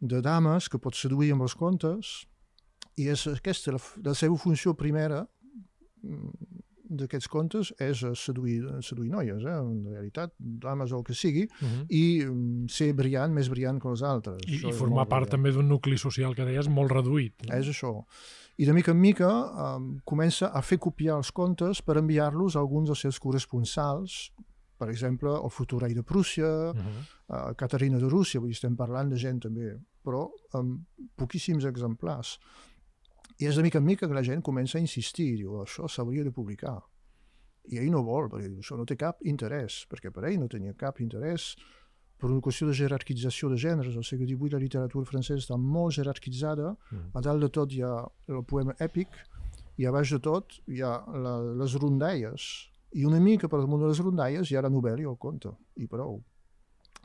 de 0.05 0.21
dames 0.25 0.69
que 0.69 0.79
pot 0.79 0.95
seduir 0.99 1.33
amb 1.33 1.47
els 1.47 1.55
contes, 1.57 2.15
i 3.01 3.09
és 3.11 3.25
aquesta 3.31 3.73
la, 3.75 3.81
la 4.05 4.15
seva 4.15 4.37
funció 4.39 4.75
primera 4.79 5.25
mm, 6.03 6.61
d'aquests 6.95 7.29
contes 7.33 7.71
és 7.81 8.03
eh, 8.05 8.11
seduir, 8.15 8.59
seduir 8.85 9.09
noies, 9.11 9.43
eh? 9.49 9.55
en 9.57 9.87
realitat, 9.89 10.35
dames 10.39 10.93
o 10.93 10.99
el 11.01 11.05
que 11.09 11.15
sigui, 11.17 11.47
Mhm. 11.61 11.87
i 11.89 12.03
mm, 12.27 12.69
ser 12.71 12.93
brillant, 12.95 13.33
més 13.35 13.49
brillant 13.51 13.81
que 13.81 13.89
les 13.91 14.03
altres. 14.05 14.39
I, 14.47 14.59
Això 14.61 14.69
I 14.71 14.77
formar 14.77 15.07
part 15.09 15.25
brillant. 15.27 15.31
també 15.39 15.53
d'un 15.57 15.69
nucli 15.73 15.97
social 15.99 16.35
que 16.37 16.45
deies 16.45 16.69
molt 16.69 16.93
reduït. 16.93 17.35
No? 17.49 17.57
És 17.57 17.67
això. 17.73 18.05
I 18.59 18.67
de 18.69 18.73
mica 18.77 18.93
en 18.93 19.01
mica 19.01 19.31
um, 19.77 19.97
comença 20.07 20.53
a 20.55 20.61
fer 20.63 20.79
copiar 20.79 21.17
els 21.17 21.33
contes 21.33 21.81
per 21.83 21.97
enviar-los 21.99 22.55
a 22.55 22.61
alguns 22.61 22.87
dels 22.93 23.01
seus 23.01 23.19
corresponsals, 23.19 24.31
per 24.79 24.89
exemple, 24.93 25.31
el 25.43 25.51
futur 25.51 25.81
rei 25.83 25.95
de 25.95 26.03
Prússia, 26.05 26.47
Mhm. 26.75 27.03
a 27.31 27.55
Caterina 27.55 27.99
de 27.99 28.09
Rússia, 28.09 28.39
vull 28.39 28.51
dir, 28.51 28.55
estem 28.61 28.77
parlant 28.77 29.09
de 29.11 29.17
gent 29.17 29.41
també, 29.41 29.73
però 30.05 30.27
amb 30.59 30.83
poquíssims 31.17 31.65
exemplars. 31.65 32.39
I 33.41 33.49
és 33.49 33.57
de 33.57 33.63
mica 33.67 33.79
en 33.81 33.85
mica 33.89 34.07
que 34.07 34.15
la 34.15 34.23
gent 34.23 34.43
comença 34.47 34.79
a 34.79 34.83
insistir, 34.85 35.33
diu, 35.41 35.57
això 35.65 35.89
s'hauria 35.91 36.23
de 36.25 36.31
publicar. 36.31 36.77
I 37.73 37.79
ell 37.81 37.91
no 37.91 38.03
vol, 38.05 38.29
perquè 38.31 38.51
diu, 38.51 38.61
això 38.61 38.77
no 38.77 38.85
té 38.85 38.97
cap 39.01 39.25
interès, 39.25 39.87
perquè 39.91 40.13
per 40.13 40.27
ell 40.29 40.39
no 40.39 40.49
tenia 40.53 40.75
cap 40.77 41.01
interès 41.01 41.55
per 42.21 42.29
una 42.31 42.41
qüestió 42.45 42.69
de 42.69 42.77
jerarquització 42.79 43.49
de 43.51 43.57
gèneres. 43.59 43.97
Al 43.97 44.05
segle 44.05 44.27
XVIII 44.29 44.53
la 44.55 44.61
literatura 44.63 45.09
francesa 45.09 45.41
està 45.41 45.57
molt 45.59 45.97
jerarquitzada, 45.97 46.77
Mhm. 46.93 47.11
a 47.15 47.21
dalt 47.21 47.41
de 47.43 47.49
tot 47.49 47.73
hi 47.73 47.81
ha 47.83 48.07
el 48.29 48.45
poema 48.45 48.75
èpic, 48.79 49.09
i 49.79 49.87
a 49.87 49.91
baix 49.91 50.11
de 50.13 50.21
tot 50.21 50.61
hi 50.69 50.81
ha 50.83 50.93
la, 51.17 51.41
les 51.65 51.75
rondalles, 51.75 52.71
i 52.93 53.05
una 53.05 53.19
mica 53.19 53.49
per 53.49 53.59
damunt 53.59 53.81
de 53.83 53.89
les 53.89 53.99
rondalles 53.99 54.51
hi 54.51 54.57
ha 54.57 54.63
la 54.63 54.71
novel·la 54.71 55.01
i 55.01 55.09
el 55.11 55.17
conte, 55.19 55.51
i 55.77 55.87
prou. 55.89 56.23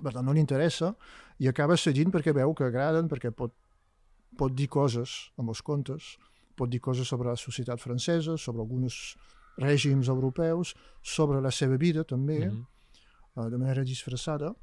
Per 0.03 0.13
tant, 0.13 0.25
no 0.25 0.31
li 0.33 0.39
interessa 0.39 0.93
i 1.39 1.47
acaba 1.47 1.75
seguint 1.77 2.11
perquè 2.11 2.33
veu 2.35 2.53
que 2.53 2.63
agraden, 2.67 3.07
perquè 3.11 3.31
pot, 3.31 3.53
pot 4.37 4.53
dir 4.55 4.67
coses 4.67 5.31
amb 5.37 5.49
els 5.49 5.61
contes, 5.61 6.17
pot 6.55 6.69
dir 6.69 6.79
coses 6.79 7.07
sobre 7.07 7.29
la 7.29 7.35
societat 7.39 7.79
francesa, 7.79 8.37
sobre 8.37 8.61
alguns 8.61 9.15
règims 9.59 10.07
europeus, 10.07 10.73
sobre 11.01 11.41
la 11.41 11.51
seva 11.51 11.77
vida 11.77 12.03
també, 12.03 12.49
Mhm. 12.49 12.65
eh, 13.37 13.49
de 13.49 13.57
manera 13.57 13.83
disfressada, 13.83 14.53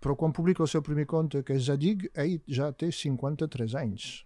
però 0.00 0.16
quan 0.16 0.32
publica 0.32 0.62
el 0.62 0.68
seu 0.68 0.82
primer 0.82 1.06
conte, 1.06 1.42
que 1.44 1.54
és 1.54 1.64
Zadig, 1.66 2.10
ell 2.14 2.40
ja 2.48 2.72
té 2.72 2.90
53 2.90 3.74
anys, 3.74 4.24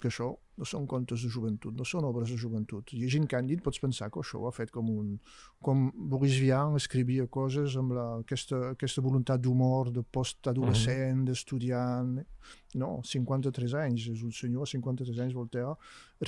que 0.00 0.08
això 0.08 0.36
no 0.56 0.64
són 0.64 0.86
contes 0.88 1.22
de 1.24 1.28
joventut, 1.32 1.74
no 1.76 1.84
són 1.84 2.06
obres 2.08 2.30
de 2.32 2.36
joventut. 2.40 2.92
Llegint 2.96 3.26
Càndid 3.28 3.62
pots 3.64 3.80
pensar 3.82 4.08
que 4.10 4.20
això 4.22 4.40
ho 4.40 4.48
ha 4.48 4.54
fet 4.56 4.72
com 4.72 4.88
un... 4.92 5.18
com 5.60 5.90
Boris 5.94 6.38
Vian 6.40 6.76
escrivia 6.78 7.26
coses 7.28 7.76
amb 7.76 7.92
la, 7.96 8.06
aquesta, 8.22 8.72
aquesta 8.72 9.04
voluntat 9.04 9.42
d'humor, 9.44 9.92
de 9.92 10.02
post-adolescent, 10.02 11.24
d'estudiant... 11.28 12.16
No, 12.76 13.00
53 13.08 13.72
anys, 13.80 14.04
és 14.12 14.20
un 14.22 14.30
senyor, 14.36 14.68
53 14.68 15.18
anys, 15.24 15.34
Voltaire, 15.34 15.72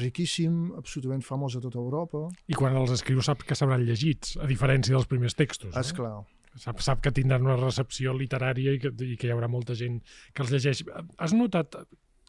riquíssim, 0.00 0.72
absolutament 0.80 1.22
famós 1.22 1.54
a 1.58 1.60
tota 1.62 1.78
Europa. 1.78 2.24
I 2.48 2.56
quan 2.58 2.74
els 2.80 2.90
escriu 2.94 3.20
sap 3.22 3.44
que 3.46 3.54
s'hauran 3.58 3.84
llegits, 3.84 4.34
a 4.40 4.48
diferència 4.50 4.96
dels 4.96 5.06
primers 5.10 5.36
textos. 5.38 5.76
És 5.76 5.92
No? 5.92 5.96
clar. 6.00 6.16
Sap, 6.58 6.80
sap 6.82 7.02
que 7.04 7.12
tindran 7.14 7.44
una 7.46 7.58
recepció 7.60 8.14
literària 8.16 8.72
i 8.74 8.80
que, 8.82 8.90
i 9.04 9.16
que 9.20 9.28
hi 9.28 9.30
haurà 9.30 9.46
molta 9.52 9.76
gent 9.78 10.00
que 10.34 10.42
els 10.42 10.50
llegeix. 10.50 10.82
Has 11.18 11.36
notat, 11.36 11.76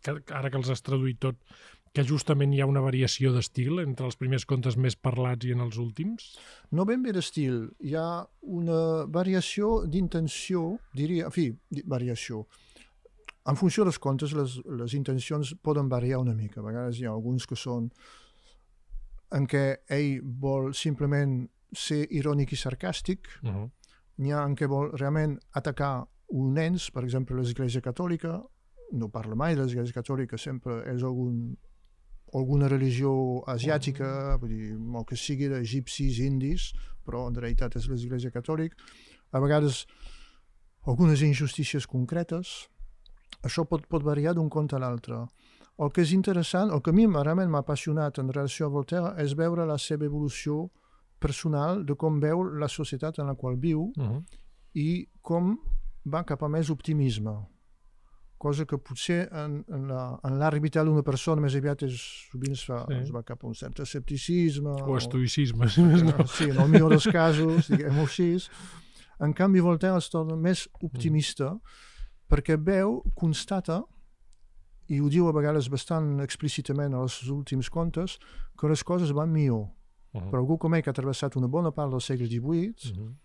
que, 0.04 0.18
ara 0.36 0.52
que 0.52 0.60
els 0.60 0.70
has 0.70 0.84
traduït 0.86 1.18
tot, 1.24 1.40
que 1.94 2.04
justament 2.04 2.54
hi 2.54 2.62
ha 2.62 2.68
una 2.70 2.82
variació 2.82 3.32
d'estil 3.34 3.80
entre 3.84 4.06
els 4.06 4.18
primers 4.20 4.46
contes 4.46 4.78
més 4.78 4.96
parlats 4.96 5.46
i 5.46 5.54
en 5.56 5.64
els 5.66 5.78
últims? 5.82 6.36
No 6.72 6.86
ben 6.86 7.04
bé 7.04 7.14
d'estil, 7.16 7.70
hi 7.80 7.96
ha 7.96 8.26
una 8.42 9.06
variació 9.08 9.86
d'intenció, 9.86 10.78
diria, 10.94 11.26
en 11.30 11.36
fi, 11.36 11.50
variació. 11.86 12.46
En 13.50 13.58
funció 13.58 13.86
dels 13.88 13.98
contes, 14.00 14.34
les, 14.38 14.60
les 14.66 14.94
intencions 14.94 15.56
poden 15.64 15.90
variar 15.90 16.20
una 16.22 16.36
mica. 16.38 16.62
A 16.62 16.68
vegades 16.68 17.00
hi 17.00 17.08
ha 17.08 17.14
alguns 17.16 17.48
que 17.50 17.58
són 17.58 17.90
en 19.32 19.48
què 19.50 19.64
ell 19.90 20.22
vol 20.22 20.74
simplement 20.74 21.42
ser 21.74 22.06
irònic 22.10 22.54
i 22.54 22.58
sarcàstic, 22.58 23.28
Uh 23.44 23.50
-huh. 23.50 23.70
n'hi 24.18 24.32
ha 24.32 24.44
en 24.46 24.56
què 24.56 24.68
vol 24.68 24.92
realment 24.92 25.40
atacar 25.54 26.08
un 26.30 26.58
ens, 26.58 26.92
per 26.92 27.04
exemple 27.04 27.36
l'Església 27.36 27.82
Catòlica, 27.82 28.44
no 28.92 29.10
parla 29.10 29.36
mai 29.36 29.56
de 29.56 29.62
l'Església 29.62 29.94
Catòlica, 29.94 30.38
sempre 30.38 30.84
és 30.94 31.04
algun, 31.04 31.58
alguna 32.34 32.68
religió 32.70 33.12
asiàtica, 33.48 34.38
vull 34.42 34.50
dir, 34.50 34.74
o 34.78 35.04
que 35.06 35.18
sigui 35.18 35.50
d'egipcis, 35.50 36.20
indis, 36.26 36.72
però 37.06 37.28
en 37.28 37.36
realitat 37.36 37.76
és 37.80 37.88
l'Església 37.90 38.32
Catòlica. 38.32 38.78
A 39.32 39.40
vegades 39.40 39.86
algunes 40.86 41.22
injustícies 41.22 41.88
concretes. 41.88 42.70
Això 43.46 43.66
pot, 43.66 43.86
pot 43.88 44.04
variar 44.04 44.36
d'un 44.36 44.50
conte 44.50 44.76
a 44.76 44.80
l'altre. 44.80 45.26
El 45.80 45.94
que 45.96 46.04
és 46.04 46.12
interessant, 46.12 46.74
el 46.76 46.82
que 46.84 46.92
a 46.92 46.96
mi 46.96 47.06
realment 47.08 47.50
m'ha 47.50 47.64
apassionat 47.64 48.20
en 48.20 48.32
relació 48.34 48.68
a 48.68 48.74
Voltaire 48.74 49.14
és 49.24 49.36
veure 49.38 49.66
la 49.66 49.78
seva 49.78 50.06
evolució 50.06 50.68
personal 51.20 51.86
de 51.86 51.96
com 51.96 52.20
veu 52.20 52.44
la 52.44 52.68
societat 52.68 53.20
en 53.20 53.28
la 53.28 53.36
qual 53.36 53.56
viu 53.58 53.92
Uh 53.96 54.04
-huh. 54.04 54.24
i 54.74 55.08
com 55.22 55.58
va 56.06 56.24
cap 56.24 56.44
a 56.44 56.48
més 56.48 56.70
optimisme 56.70 57.32
cosa 58.40 58.66
que 58.66 58.78
potser 58.80 59.28
en, 59.36 59.60
en 59.68 59.88
la- 59.92 60.20
en 60.24 60.38
l'art 60.40 60.62
vital 60.64 60.88
d'una 60.88 61.04
persona 61.04 61.42
més 61.44 61.56
aviat 61.60 61.84
és, 61.84 62.00
sovint 62.32 62.56
es, 62.56 62.64
fa, 62.66 62.86
Sí. 62.88 62.96
es 63.04 63.12
va 63.12 63.22
cap 63.28 63.44
a 63.44 63.48
un 63.48 63.54
cert 63.54 63.80
escepticisme 63.84 64.70
O 64.88 64.96
estoïcisme, 64.98 65.68
si 65.70 65.84
més 65.84 66.02
no. 66.08 66.26
sí, 66.26 66.50
en 66.50 66.58
el 66.64 66.70
millor 66.72 66.90
dels 66.96 67.08
casos, 67.12 67.68
diguem-ho 67.70 68.08
així. 68.08 68.32
En 69.20 69.34
canvi, 69.36 69.60
Voltaire 69.60 69.98
es 70.00 70.10
torna 70.10 70.36
més 70.40 70.68
optimista 70.82 71.58
perquè 72.30 72.56
veu, 72.58 73.02
constata, 73.16 73.82
i 74.88 75.00
ho 75.02 75.10
diu 75.10 75.28
a 75.28 75.34
vegades 75.36 75.68
bastant 75.70 76.20
explícitament 76.24 76.94
als 76.96 77.20
últims 77.30 77.70
contes, 77.70 78.18
que 78.58 78.68
les 78.70 78.84
coses 78.84 79.12
van 79.12 79.32
millor. 79.32 79.68
Uh 80.14 80.22
-huh. 80.22 80.30
Per 80.32 80.40
algú 80.40 80.58
com 80.58 80.74
ell 80.74 80.82
que 80.82 80.90
ha 80.90 80.94
travessat 80.94 81.36
una 81.36 81.48
bona 81.48 81.72
part 81.72 81.92
del 81.92 82.02
segle 82.02 82.26
XVIII, 82.28 82.94
Uh 82.94 82.98
-huh. 82.98 83.16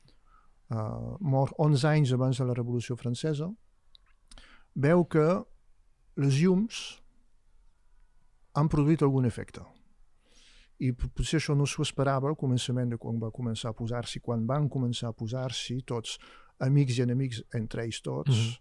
uh, 0.70 1.16
mort 1.20 1.52
11 1.58 1.84
anys 1.88 2.12
abans 2.12 2.38
de 2.38 2.44
la 2.44 2.54
Revolució 2.54 2.96
Francesa, 2.96 3.48
veu 4.74 5.04
que 5.04 5.44
les 6.16 6.40
llums 6.42 7.00
han 8.54 8.68
produït 8.70 9.02
algun 9.02 9.26
efecte. 9.26 9.62
I 10.82 10.92
potser 10.92 11.38
això 11.40 11.54
no 11.56 11.66
s'ho 11.66 11.82
esperava 11.82 12.28
al 12.28 12.36
començament 12.38 12.90
de 12.90 12.98
quan 12.98 13.18
va 13.22 13.30
començar 13.34 13.70
a 13.70 13.76
posar-s'hi, 13.78 14.20
quan 14.20 14.46
van 14.46 14.68
començar 14.68 15.08
a 15.10 15.12
posar-s'hi 15.16 15.80
tots 15.86 16.18
amics 16.62 16.98
i 16.98 17.02
enemics 17.02 17.42
entre 17.54 17.84
ells 17.84 18.00
tots, 18.02 18.30
Mhm. 18.30 18.54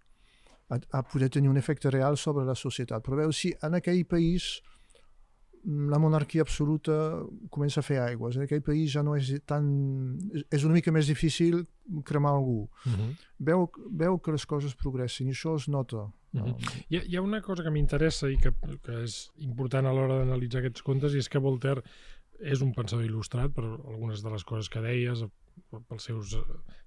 a, 0.70 0.80
a 1.00 1.04
poder 1.04 1.30
tenir 1.30 1.50
un 1.50 1.58
efecte 1.58 1.90
real 1.92 2.18
sobre 2.18 2.46
la 2.46 2.56
societat. 2.56 3.04
Però 3.04 3.16
veu 3.16 3.32
si 3.32 3.54
en 3.62 3.74
aquell 3.76 4.06
país 4.06 4.62
mm, 4.62 4.73
la 5.66 6.00
monarquia 6.00 6.44
absoluta 6.44 6.94
comença 7.50 7.80
a 7.80 7.86
fer 7.86 8.00
aigües. 8.04 8.36
En 8.36 8.44
aquell 8.44 8.62
país 8.62 8.92
ja 8.92 9.04
no 9.04 9.16
és 9.16 9.30
tan... 9.48 9.70
és- 10.52 10.66
una 10.66 10.74
mica 10.76 10.92
més 10.92 11.08
difícil 11.08 11.66
cremar 12.04 12.34
algú. 12.34 12.70
Uh 12.86 12.92
-huh. 12.92 13.14
Veu, 13.40 13.70
veu 13.90 14.20
que 14.20 14.32
les 14.32 14.46
coses 14.46 14.76
progressen 14.76 15.28
i 15.28 15.32
això 15.32 15.56
es 15.56 15.68
nota. 15.68 16.12
Mhm. 16.34 16.48
Um, 16.48 16.56
Hi 16.90 16.98
ha, 16.98 17.04
hi 17.06 17.16
ha 17.16 17.22
una 17.22 17.42
cosa 17.42 17.64
que 17.64 17.70
m'interessa 17.72 18.30
i 18.30 18.38
que, 18.38 18.52
que 18.84 19.04
és 19.04 19.32
important 19.38 19.86
a 19.86 19.94
l'hora 19.94 20.20
d'analitzar 20.20 20.60
aquests 20.60 20.82
contes 20.82 21.14
i 21.14 21.18
és 21.18 21.30
que 21.30 21.40
Voltaire 21.40 21.84
és 22.40 22.62
un 22.62 22.74
pensador 22.74 23.06
il·lustrat 23.06 23.54
per 23.54 23.64
algunes 23.64 24.24
de 24.24 24.30
les 24.30 24.44
coses 24.44 24.70
que 24.70 24.82
deies, 24.82 25.24
pels 25.90 26.08
seus 26.10 26.34
eh, 26.38 26.42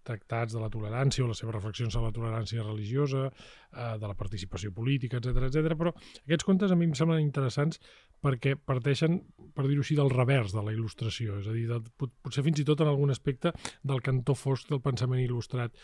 tractats 0.07 0.55
de 0.55 0.61
la 0.63 0.71
tolerància 0.71 1.25
o 1.25 1.29
les 1.31 1.39
seves 1.43 1.55
reflexions 1.57 1.93
sobre 1.95 2.11
la 2.11 2.17
tolerància 2.17 2.63
religiosa, 2.65 3.27
eh, 3.29 3.95
de 3.99 4.07
la 4.07 4.15
participació 4.19 4.73
política, 4.75 5.19
etc 5.19 5.49
etc. 5.49 5.75
però 5.79 5.93
aquests 5.95 6.47
contes 6.47 6.71
a 6.73 6.77
mi 6.79 6.87
em 6.89 6.95
semblen 6.95 7.23
interessants 7.25 7.81
perquè 8.23 8.55
parteixen, 8.57 9.21
per 9.55 9.67
dir-ho 9.69 9.83
així, 9.85 9.95
del 9.99 10.11
revers 10.11 10.55
de 10.57 10.63
la 10.65 10.73
il·lustració, 10.73 11.37
és 11.43 11.47
a 11.51 11.53
dir, 11.55 11.67
de, 11.69 11.81
pot- 12.01 12.15
potser 12.25 12.43
fins 12.47 12.63
i 12.63 12.65
tot 12.67 12.81
en 12.83 12.89
algun 12.91 13.13
aspecte 13.13 13.53
del 13.87 14.01
cantó 14.03 14.35
fosc 14.35 14.71
del 14.73 14.81
pensament 14.83 15.21
il·lustrat. 15.23 15.75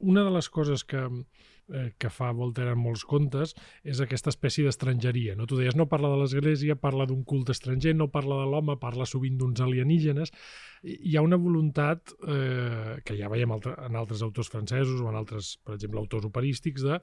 Una 0.00 0.24
de 0.24 0.32
les 0.34 0.48
coses 0.50 0.82
que, 0.88 1.02
eh, 1.68 1.92
que 2.00 2.10
fa 2.10 2.32
Voltaire 2.32 2.72
en 2.72 2.80
molts 2.80 3.04
contes 3.04 3.52
és 3.84 4.00
aquesta 4.00 4.32
espècie 4.32 4.64
d'estrangeria. 4.64 5.36
No? 5.36 5.46
Tu 5.46 5.60
deies, 5.60 5.76
no 5.76 5.86
parla 5.86 6.08
de 6.14 6.18
l'Església, 6.22 6.78
parla 6.80 7.06
d'un 7.06 7.22
culte 7.28 7.52
estranger, 7.52 7.94
no 7.94 8.08
parla 8.10 8.40
de 8.40 8.48
l'home, 8.50 8.78
parla 8.80 9.06
sovint 9.06 9.36
d'uns 9.38 9.60
alienígenes. 9.60 10.32
Hi 10.82 11.14
ha 11.16 11.22
una 11.22 11.36
voluntat 11.38 12.10
eh, 12.26 12.31
que 13.04 13.16
ja 13.18 13.30
veiem 13.32 13.52
en 13.56 13.98
altres 13.98 14.22
autors 14.22 14.50
francesos 14.52 15.00
o 15.00 15.10
en 15.10 15.18
altres, 15.18 15.56
per 15.64 15.76
exemple, 15.76 16.00
autors 16.00 16.28
operístics, 16.28 16.82
de, 16.86 16.98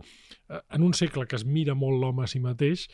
eh, 0.49 0.61
en 0.75 0.83
un 0.83 0.93
segle 0.93 1.27
que 1.27 1.39
es 1.39 1.45
mira 1.45 1.75
molt 1.75 2.01
l'home 2.01 2.25
a 2.25 2.31
si 2.31 2.41
mateix, 2.43 2.87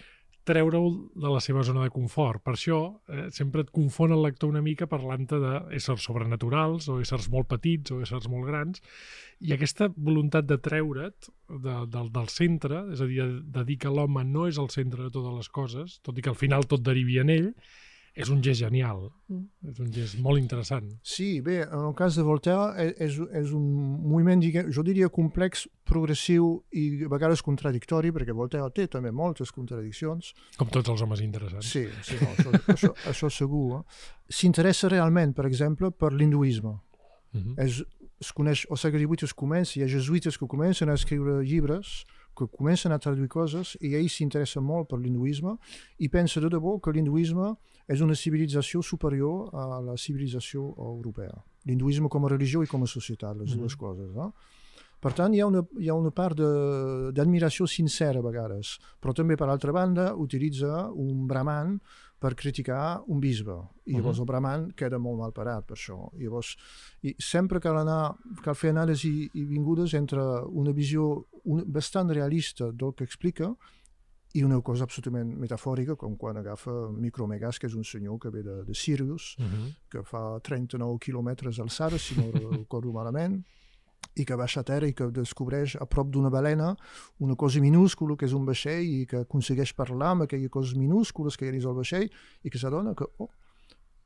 treure-ho 0.45 0.89
de 1.17 1.29
la 1.33 1.41
seva 1.41 1.63
zona 1.65 1.83
de 1.83 1.91
confort. 1.93 2.43
Per 2.45 2.53
això 2.53 2.79
eh, 3.09 3.27
sempre 3.33 3.65
et 3.65 3.71
confon 3.73 4.13
el 4.13 4.21
lector 4.23 4.51
una 4.53 4.61
mica 4.65 4.87
parlant-te 4.89 5.39
d'éssers 5.41 6.05
sobrenaturals 6.05 6.89
o 6.93 6.99
éssers 7.01 7.31
molt 7.33 7.49
petits 7.49 7.95
o 7.95 8.01
éssers 8.05 8.29
molt 8.29 8.45
grans 8.51 8.83
i 9.41 9.55
aquesta 9.55 9.89
voluntat 9.95 10.45
de 10.47 10.59
treure't 10.61 11.31
de, 11.49 11.79
del, 11.91 12.11
del 12.13 12.29
centre, 12.31 12.85
és 12.93 13.01
a 13.01 13.09
dir, 13.09 13.23
de, 13.23 13.41
de 13.57 13.65
dir 13.67 13.79
que 13.81 13.91
l'home 13.91 14.23
no 14.29 14.45
és 14.49 14.61
el 14.61 14.69
centre 14.73 15.07
de 15.07 15.11
totes 15.13 15.35
les 15.41 15.49
coses, 15.49 15.97
tot 16.05 16.17
i 16.17 16.23
que 16.23 16.31
al 16.31 16.39
final 16.39 16.69
tot 16.69 16.85
derivi 16.85 17.19
en 17.21 17.33
ell, 17.33 17.49
és 18.15 18.29
un 18.31 18.39
gest 18.43 18.61
genial. 18.63 19.09
És 19.67 19.79
un 19.83 19.89
gest 19.91 20.17
molt 20.23 20.39
interessant. 20.39 20.87
Sí, 21.03 21.41
bé, 21.43 21.57
en 21.65 21.87
el 21.89 21.95
cas 21.97 22.15
de 22.15 22.23
Voltaire 22.23 22.85
és, 23.03 23.17
és 23.35 23.51
un 23.55 23.65
moviment, 24.05 24.39
diguem, 24.39 24.69
jo 24.71 24.85
diria 24.87 25.09
complex, 25.11 25.65
progressiu 25.85 26.47
i 26.71 26.85
a 27.05 27.11
vegades 27.11 27.43
contradictori, 27.45 28.13
perquè 28.15 28.35
Voltaire 28.35 28.71
té 28.75 28.87
també 28.91 29.11
moltes 29.11 29.51
contradiccions. 29.55 30.31
Com 30.55 30.71
tots 30.71 30.93
els 30.93 31.03
homes 31.03 31.21
interessants. 31.25 31.73
Sí, 31.75 31.83
sí 32.07 32.19
no, 32.21 32.31
això, 32.31 32.63
això, 32.75 32.93
això 33.11 33.31
segur. 33.41 33.81
Eh? 33.81 33.83
S'interessa 34.39 34.89
realment, 34.91 35.35
per 35.35 35.49
exemple, 35.49 35.91
per 35.91 36.13
l'hinduisme. 36.15 36.77
Uh 37.35 37.41
-huh. 37.41 37.55
És, 37.65 37.83
es 38.21 38.31
coneix, 38.31 38.65
al 38.71 38.77
segle 38.79 38.99
XVIII 39.03 39.27
es 39.27 39.33
comença, 39.33 39.77
hi 39.77 39.83
ha 39.83 39.91
jesuïtes 39.91 40.37
que 40.37 40.47
comencen 40.47 40.89
a 40.89 40.93
escriure 40.93 41.43
llibres, 41.43 42.05
que 42.35 42.47
comencen 42.47 42.91
a 42.91 42.99
traduir 42.99 43.27
coses, 43.29 43.77
i 43.81 43.93
ell 43.95 44.09
s'interessa 44.09 44.61
molt 44.61 44.89
per 44.89 44.99
l'hinduisme 44.99 45.57
i 45.99 46.09
pensa 46.09 46.39
de 46.41 46.49
debò 46.49 46.79
que 46.79 46.91
l'hinduisme 46.91 47.55
és 47.87 48.01
una 48.01 48.13
civilització 48.15 48.81
superior 48.83 49.49
a 49.53 49.79
la 49.81 49.95
civilització 49.97 50.73
europea. 50.77 51.33
L'hinduisme 51.65 52.09
com 52.09 52.25
a 52.25 52.29
religió 52.29 52.61
i 52.63 52.67
com 52.67 52.83
a 52.83 52.87
societat, 52.87 53.37
les 53.37 53.51
Mhm. 53.53 53.59
dues 53.59 53.75
coses. 53.75 54.11
No? 54.13 54.33
Per 54.99 55.11
tant, 55.13 55.33
hi 55.35 55.39
ha 55.39 55.45
una, 55.45 55.61
hi 55.77 55.87
ha 55.89 55.93
una 55.93 56.09
part 56.09 56.35
de- 56.37 57.11
d'admiració 57.11 57.67
sincera 57.67 58.19
a 58.19 58.23
vegades, 58.23 58.79
però 58.99 59.13
també, 59.13 59.35
per 59.37 59.47
altra 59.49 59.71
banda, 59.71 60.15
utilitza 60.15 60.89
un 60.91 61.27
brahman 61.27 61.79
per 62.19 62.33
criticar 62.35 63.03
un 63.07 63.19
bisbe. 63.19 63.55
I 63.85 63.93
llavors 63.97 64.17
Mhm. 64.17 64.21
el 64.21 64.25
brahman 64.25 64.71
queda 64.75 64.97
molt 64.97 65.17
mal 65.19 65.31
parat 65.31 65.65
per 65.65 65.75
això. 65.77 66.09
I 66.17 66.23
llavors, 66.23 66.55
i 67.03 67.15
sempre 67.19 67.59
cal, 67.59 67.77
anar, 67.77 68.15
cal 68.43 68.55
fer 68.55 68.71
anàlisi 68.71 69.29
i 69.33 69.43
vingudes 69.43 69.93
entre 69.93 70.21
una 70.49 70.71
visió 70.71 71.27
un, 71.43 71.63
bastant 71.67 72.09
realista 72.09 72.71
del 72.71 72.93
que 72.95 73.03
explica 73.03 73.53
i 74.33 74.43
una 74.43 74.59
cosa 74.61 74.83
absolutament 74.83 75.37
metafòrica, 75.37 75.95
com 75.95 76.17
quan 76.17 76.35
agafa 76.37 76.89
Micromegas, 76.91 77.57
que 77.59 77.67
és 77.67 77.73
un 77.75 77.83
senyor 77.83 78.17
que 78.19 78.29
ve 78.29 78.43
de, 78.43 78.63
de 78.65 78.73
Sirius, 78.73 79.35
Uh 79.39 79.43
-huh. 79.45 79.75
que 79.89 80.03
fa 80.03 80.39
39 80.41 80.97
quilòmetres 80.99 81.57
d'alçada, 81.57 81.97
si 81.97 82.15
no 82.15 82.31
recordo 82.51 82.91
malament, 82.91 83.45
i 84.15 84.25
que 84.25 84.35
baixa 84.35 84.61
a 84.61 84.67
terra 84.67 84.87
i 84.87 84.93
que 84.93 85.09
descobreix 85.11 85.75
a 85.75 85.85
prop 85.85 86.09
d'una 86.09 86.29
balena 86.29 86.75
una 87.19 87.35
cosa 87.35 87.59
minúscula 87.59 88.15
que 88.15 88.25
és 88.25 88.33
un 88.33 88.45
vaixell 88.45 88.83
i 88.83 89.05
que 89.05 89.23
aconsegueix 89.25 89.73
parlar 89.75 90.13
amb 90.13 90.25
aquelles 90.25 90.51
coses 90.51 90.75
minúscules 90.75 91.35
que 91.37 91.45
hi 91.45 91.49
ha 91.49 91.55
dins 91.55 91.65
el 91.65 91.75
vaixell 91.75 92.07
i 92.43 92.49
que 92.49 92.61
s'adona 92.61 92.95
que 92.95 93.07
oh, 93.19 93.29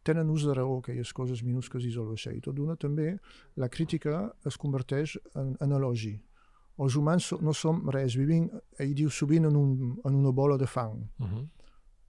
tenen 0.03 0.29
ús 0.29 0.45
de 0.47 0.53
raó 0.53 0.79
aquelles 0.79 1.11
coses 1.13 1.43
minúscules 1.43 1.85
dins 1.85 1.97
el 1.99 2.07
vaixell. 2.09 2.39
Tot 2.41 2.55
d'una 2.55 2.75
també 2.79 3.11
la 3.59 3.69
crítica 3.69 4.31
es 4.47 4.57
converteix 4.57 5.17
en, 5.35 5.55
en 5.61 5.75
elogi. 5.77 6.15
Els 6.79 6.95
humans 6.95 7.33
no 7.43 7.53
som 7.53 7.83
res, 7.91 8.15
vivim, 8.15 8.47
ell 8.79 8.93
diu 8.95 9.11
sovint, 9.11 9.49
en, 9.49 9.55
un, 9.59 9.97
en 10.07 10.15
una 10.15 10.31
bola 10.31 10.57
de 10.57 10.67
fang, 10.67 10.95
Uh 11.19 11.27
-huh. 11.27 11.47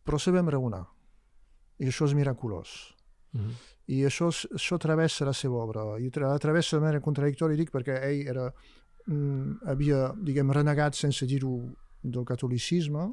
però 0.04 0.18
sabem 0.18 0.48
raonar. 0.48 0.86
I 1.78 1.86
això 1.86 2.04
és 2.04 2.14
miraculós. 2.14 2.94
Uh 3.32 3.40
-huh. 3.40 3.54
I 3.86 4.04
això, 4.06 4.28
això 4.54 4.78
travessa 4.78 5.24
la 5.24 5.32
seva 5.32 5.56
obra. 5.56 5.98
I 5.98 6.10
tra 6.10 6.38
travessa 6.38 6.76
de 6.76 6.80
manera 6.82 7.00
contradictòria, 7.00 7.56
dic, 7.56 7.70
perquè 7.72 8.02
ell 8.02 8.28
era, 8.28 8.52
mm, 9.06 9.66
havia, 9.66 10.14
diguem, 10.16 10.52
renegat 10.52 10.94
sense 10.94 11.26
dir-ho 11.26 11.74
del 12.02 12.24
catolicisme, 12.24 13.12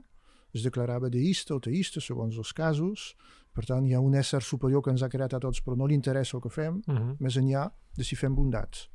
es 0.53 0.63
declarava 0.63 1.09
deista 1.09 1.55
o 1.55 1.59
teista, 1.59 1.99
segons 1.99 2.37
els 2.37 2.53
casos. 2.53 3.15
Per 3.53 3.65
tant, 3.65 3.85
hi 3.85 3.93
ha 3.93 3.99
un 3.99 4.13
ésser 4.13 4.41
superior 4.41 4.83
que 4.83 4.91
ens 4.91 5.01
ha 5.01 5.09
creat 5.09 5.33
a 5.33 5.39
tots, 5.39 5.61
però 5.63 5.75
no 5.75 5.85
li 5.85 5.95
interessa 5.95 6.37
el 6.37 6.43
que 6.43 6.49
fem, 6.49 6.81
Uh 6.87 6.93
-huh. 6.93 7.15
més 7.19 7.35
enllà 7.37 7.71
de 7.95 8.03
si 8.03 8.15
fem 8.15 8.35
bondats. 8.35 8.89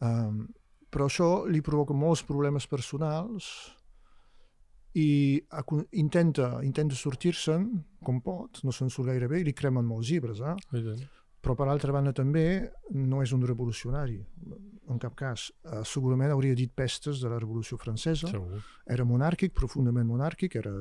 Um, 0.00 0.48
però 0.90 1.04
això 1.06 1.48
li 1.48 1.60
provoca 1.60 1.94
molts 1.94 2.22
problemes 2.22 2.66
personals 2.66 3.74
i 4.98 5.42
intenta, 6.00 6.58
intenta 6.66 6.96
sortir-se'n 6.98 7.68
com 8.04 8.18
pot, 8.24 8.62
no 8.64 8.72
se'n 8.74 8.90
surt 8.90 9.10
gaire 9.12 9.28
bé, 9.30 9.40
i 9.42 9.46
li 9.46 9.54
cremen 9.54 9.86
molts 9.86 10.10
llibres, 10.10 10.40
eh? 10.40 10.56
Però 11.40 11.54
per 11.54 11.68
altra 11.70 11.92
banda 11.94 12.10
també 12.12 12.70
no 12.98 13.20
és 13.22 13.30
un 13.32 13.44
revolucionari, 13.46 14.18
en 14.90 14.98
cap 14.98 15.14
cas. 15.14 15.52
Uh, 15.62 15.84
segurament 15.86 16.32
hauria 16.34 16.56
dit 16.58 16.72
pestes 16.74 17.20
de 17.22 17.28
la 17.30 17.38
Revolució 17.38 17.78
Francesa. 17.78 18.26
Segur. 18.32 18.58
Era 18.90 19.04
monàrquic, 19.06 19.52
profundament 19.54 20.08
monàrquic, 20.08 20.56
era, 20.58 20.72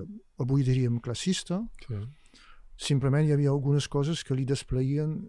avui 0.42 0.64
diríem, 0.66 0.98
classista. 1.04 1.60
Sí. 1.86 2.00
Simplement 2.90 3.26
hi 3.28 3.34
havia 3.36 3.52
algunes 3.54 3.88
coses 3.88 4.24
que 4.24 4.36
li 4.38 4.46
despleien 4.50 5.20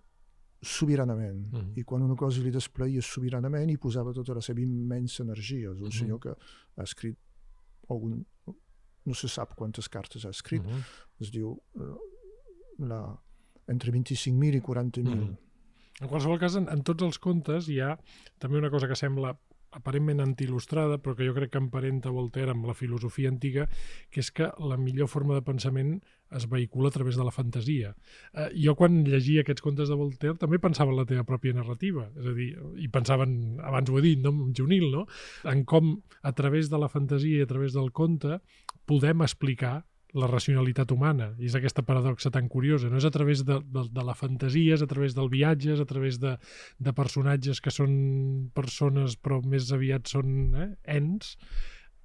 sobiranament. 0.63 1.45
Mhm. 1.53 1.73
I 1.77 1.85
quan 1.85 2.03
una 2.03 2.17
cosa 2.17 2.41
li 2.43 2.51
despleia 2.51 3.03
sobiranament 3.03 3.71
hi 3.71 3.77
posava 3.77 4.13
tota 4.13 4.35
la 4.35 4.41
seva 4.41 4.61
immensa 4.61 5.23
energia. 5.23 5.71
És 5.75 5.81
un 5.81 5.89
Mhm. 5.89 5.99
senyor 5.99 6.19
que 6.21 6.31
ha 6.31 6.83
escrit 6.83 7.17
algun... 7.91 8.25
no 9.09 9.17
se 9.17 9.31
sap 9.33 9.57
quantes 9.59 9.89
cartes 9.89 10.25
ha 10.25 10.33
escrit. 10.35 10.63
Mhm. 10.63 10.85
Es 11.25 11.33
diu 11.35 11.57
eh, 11.81 11.91
la, 12.87 13.03
entre 13.67 13.93
25.000 13.93 14.61
i 14.61 14.65
40.000. 14.65 15.17
Mhm. 15.17 15.37
En 16.01 16.09
qualsevol 16.09 16.39
cas, 16.39 16.55
en, 16.55 16.69
en 16.71 16.85
tots 16.87 17.03
els 17.03 17.19
contes 17.19 17.69
hi 17.69 17.81
ha 17.83 17.97
també 18.39 18.61
una 18.61 18.71
cosa 18.71 18.87
que 18.87 18.99
sembla 18.99 19.35
aparentment 19.77 20.23
antiil·lustrada, 20.25 20.97
però 21.03 21.17
que 21.17 21.27
jo 21.27 21.35
crec 21.37 21.53
que 21.53 21.61
emparenta 21.61 22.13
Voltaire 22.15 22.55
amb 22.55 22.69
la 22.69 22.77
filosofia 22.77 23.29
antiga, 23.29 23.67
que 24.09 24.23
és 24.25 24.31
que 24.33 24.49
la 24.65 24.79
millor 24.81 25.11
forma 25.13 25.37
de 25.37 25.45
pensament 25.45 25.99
es 26.35 26.49
vehicula 26.49 26.89
a 26.89 26.95
través 26.95 27.17
de 27.17 27.25
la 27.25 27.33
fantasia. 27.33 27.95
Eh, 28.35 28.49
jo 28.65 28.75
quan 28.79 29.03
llegia 29.07 29.45
aquests 29.45 29.65
contes 29.65 29.89
de 29.89 29.99
Voltaire 29.99 30.37
també 30.41 30.61
pensava 30.63 30.93
en 30.93 31.01
la 31.01 31.07
teva 31.09 31.27
pròpia 31.29 31.57
narrativa, 31.57 32.09
és 32.19 32.31
a 32.31 32.35
dir, 32.37 32.49
i 32.77 32.89
pensava, 32.93 33.27
en, 33.29 33.59
abans 33.65 33.91
ho 33.91 33.99
he 33.99 34.05
dit, 34.05 34.23
no? 34.25 34.35
en 34.47 34.55
Junil, 34.57 34.91
no? 34.93 35.07
en 35.49 35.65
com 35.69 35.97
a 36.23 36.33
través 36.33 36.71
de 36.73 36.81
la 36.81 36.91
fantasia 36.93 37.41
i 37.41 37.47
a 37.47 37.51
través 37.51 37.77
del 37.77 37.93
conte 37.93 38.41
podem 38.89 39.25
explicar 39.25 39.81
la 40.17 40.29
racionalitat 40.29 40.93
humana. 40.93 41.33
I 41.39 41.49
és 41.51 41.57
aquesta 41.59 41.85
paradoxa 41.85 42.31
tan 42.33 42.49
curiosa. 42.49 42.89
No 42.89 42.97
és 43.01 43.05
a 43.05 43.13
través 43.13 43.45
de, 43.45 43.59
de, 43.61 43.85
de 43.93 44.05
la 44.05 44.15
fantasia, 44.17 44.77
és 44.79 44.85
a 44.85 44.89
través 44.89 45.17
del 45.17 45.29
viatge, 45.33 45.75
és 45.75 45.83
a 45.85 45.89
través 45.89 46.21
de, 46.23 46.37
de 46.79 46.95
personatges 46.97 47.61
que 47.61 47.73
són 47.75 47.93
persones 48.57 49.19
però 49.21 49.43
més 49.45 49.69
aviat 49.75 50.09
són 50.09 50.39
eh, 50.57 50.71
ens, 50.97 51.37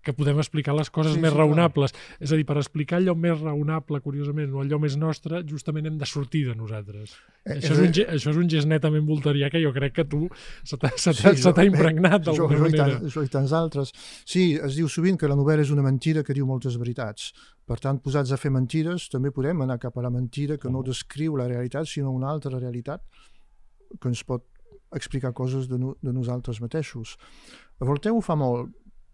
que 0.03 0.13
podem 0.13 0.37
explicar 0.37 0.73
les 0.75 0.89
coses 0.91 1.13
Sí, 1.15 1.19
més 1.23 1.31
sí, 1.31 1.35
clar. 1.37 1.45
raonables. 1.47 1.93
És 2.19 2.31
a 2.31 2.35
dir, 2.35 2.43
per 2.45 2.57
explicar 2.59 2.99
allò 2.99 3.15
més 3.15 3.39
raonable, 3.39 4.01
curiosament, 4.03 4.51
o 4.53 4.59
allò 4.61 4.79
més 4.83 4.97
nostre, 4.99 5.43
justament 5.47 5.85
hem 5.87 5.97
de 5.97 6.05
sortir 6.05 6.41
de 6.49 6.55
nosaltres. 6.59 7.13
Eh, 7.45 7.57
això, 7.61 7.71
és 7.73 7.79
un, 7.79 7.93
ge- 7.95 8.07
això 8.11 8.29
és 8.33 8.37
un 8.37 8.49
gest 8.51 8.67
netament 8.67 9.05
volterià 9.07 9.49
que 9.49 9.61
jo 9.63 9.71
crec 9.73 9.93
que 9.95 10.05
tu 10.05 10.27
se 10.63 10.77
t'ha 10.77 10.91
Sí, 10.97 11.09
eh, 11.09 11.65
impregnat 11.65 12.23
d'alguna 12.25 12.59
manera. 12.59 12.85
tant, 12.99 13.09
jo 13.09 13.23
i 13.23 13.27
tants 13.31 13.53
altres. 13.53 13.91
Sí, 14.25 14.53
es 14.61 14.75
diu 14.75 14.87
sovint 14.91 15.17
que 15.17 15.27
la 15.27 15.35
novel·la 15.39 15.61
és 15.63 15.71
una 15.71 15.81
mentida 15.83 16.23
que 16.23 16.33
diu 16.33 16.45
moltes 16.45 16.77
veritats. 16.77 17.31
Per 17.65 17.79
tant, 17.79 18.01
posats 18.03 18.31
a 18.31 18.37
fer 18.37 18.51
mentides, 18.51 19.07
també 19.09 19.31
podem 19.31 19.61
anar 19.63 19.79
cap 19.79 19.97
a 19.97 20.01
la 20.03 20.09
mentida 20.11 20.57
que 20.57 20.69
no 20.69 20.83
descriu 20.83 21.37
la 21.37 21.47
realitat, 21.47 21.87
sinó 21.87 22.11
una 22.11 22.29
altra 22.29 22.59
realitat 22.59 23.01
que 24.01 24.09
ens 24.09 24.23
pot 24.23 24.43
explicar 24.93 25.31
coses 25.33 25.67
de, 25.69 25.77
no, 25.79 25.95
de 26.01 26.11
nosaltres 26.13 26.59
mateixos. 26.61 27.15
Voltaire 27.79 28.15
ho 28.15 28.21
fa 28.21 28.35
molt, 28.35 28.69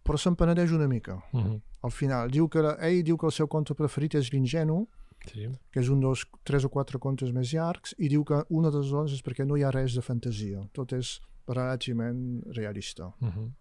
però 0.09 0.17
se'n 0.17 0.35
penedeix 0.39 0.71
una 0.73 0.87
mica. 0.89 1.19
Uh 1.31 1.39
-huh. 1.39 1.59
Al 1.85 1.91
final, 1.91 2.31
diu 2.33 2.47
que 2.49 2.61
la, 2.65 2.77
ell 2.81 3.03
diu 3.03 3.17
que 3.17 3.27
el 3.27 3.31
seu 3.31 3.47
conte 3.47 3.75
preferit 3.75 4.15
és 4.15 4.31
l'ingenu, 4.33 4.87
Sí. 5.27 5.49
que 5.71 5.81
és 5.81 5.89
un 5.89 5.99
dels 5.99 6.25
tres 6.43 6.63
o 6.63 6.69
quatre 6.69 6.97
contes 6.97 7.31
més 7.31 7.51
llargs, 7.51 7.93
i 7.97 8.07
diu 8.07 8.23
que 8.23 8.43
una 8.49 8.71
de 8.71 8.77
les 8.77 8.89
raons 8.89 9.11
és 9.11 9.21
perquè 9.21 9.45
no 9.45 9.57
hi 9.57 9.63
ha 9.63 9.71
res 9.71 9.93
de 9.93 10.01
fantasia. 10.01 10.67
Tot 10.71 10.93
és 10.93 11.19
relativament 11.47 12.43
realista. 12.55 13.13
Uh 13.21 13.27
-huh. 13.27 13.51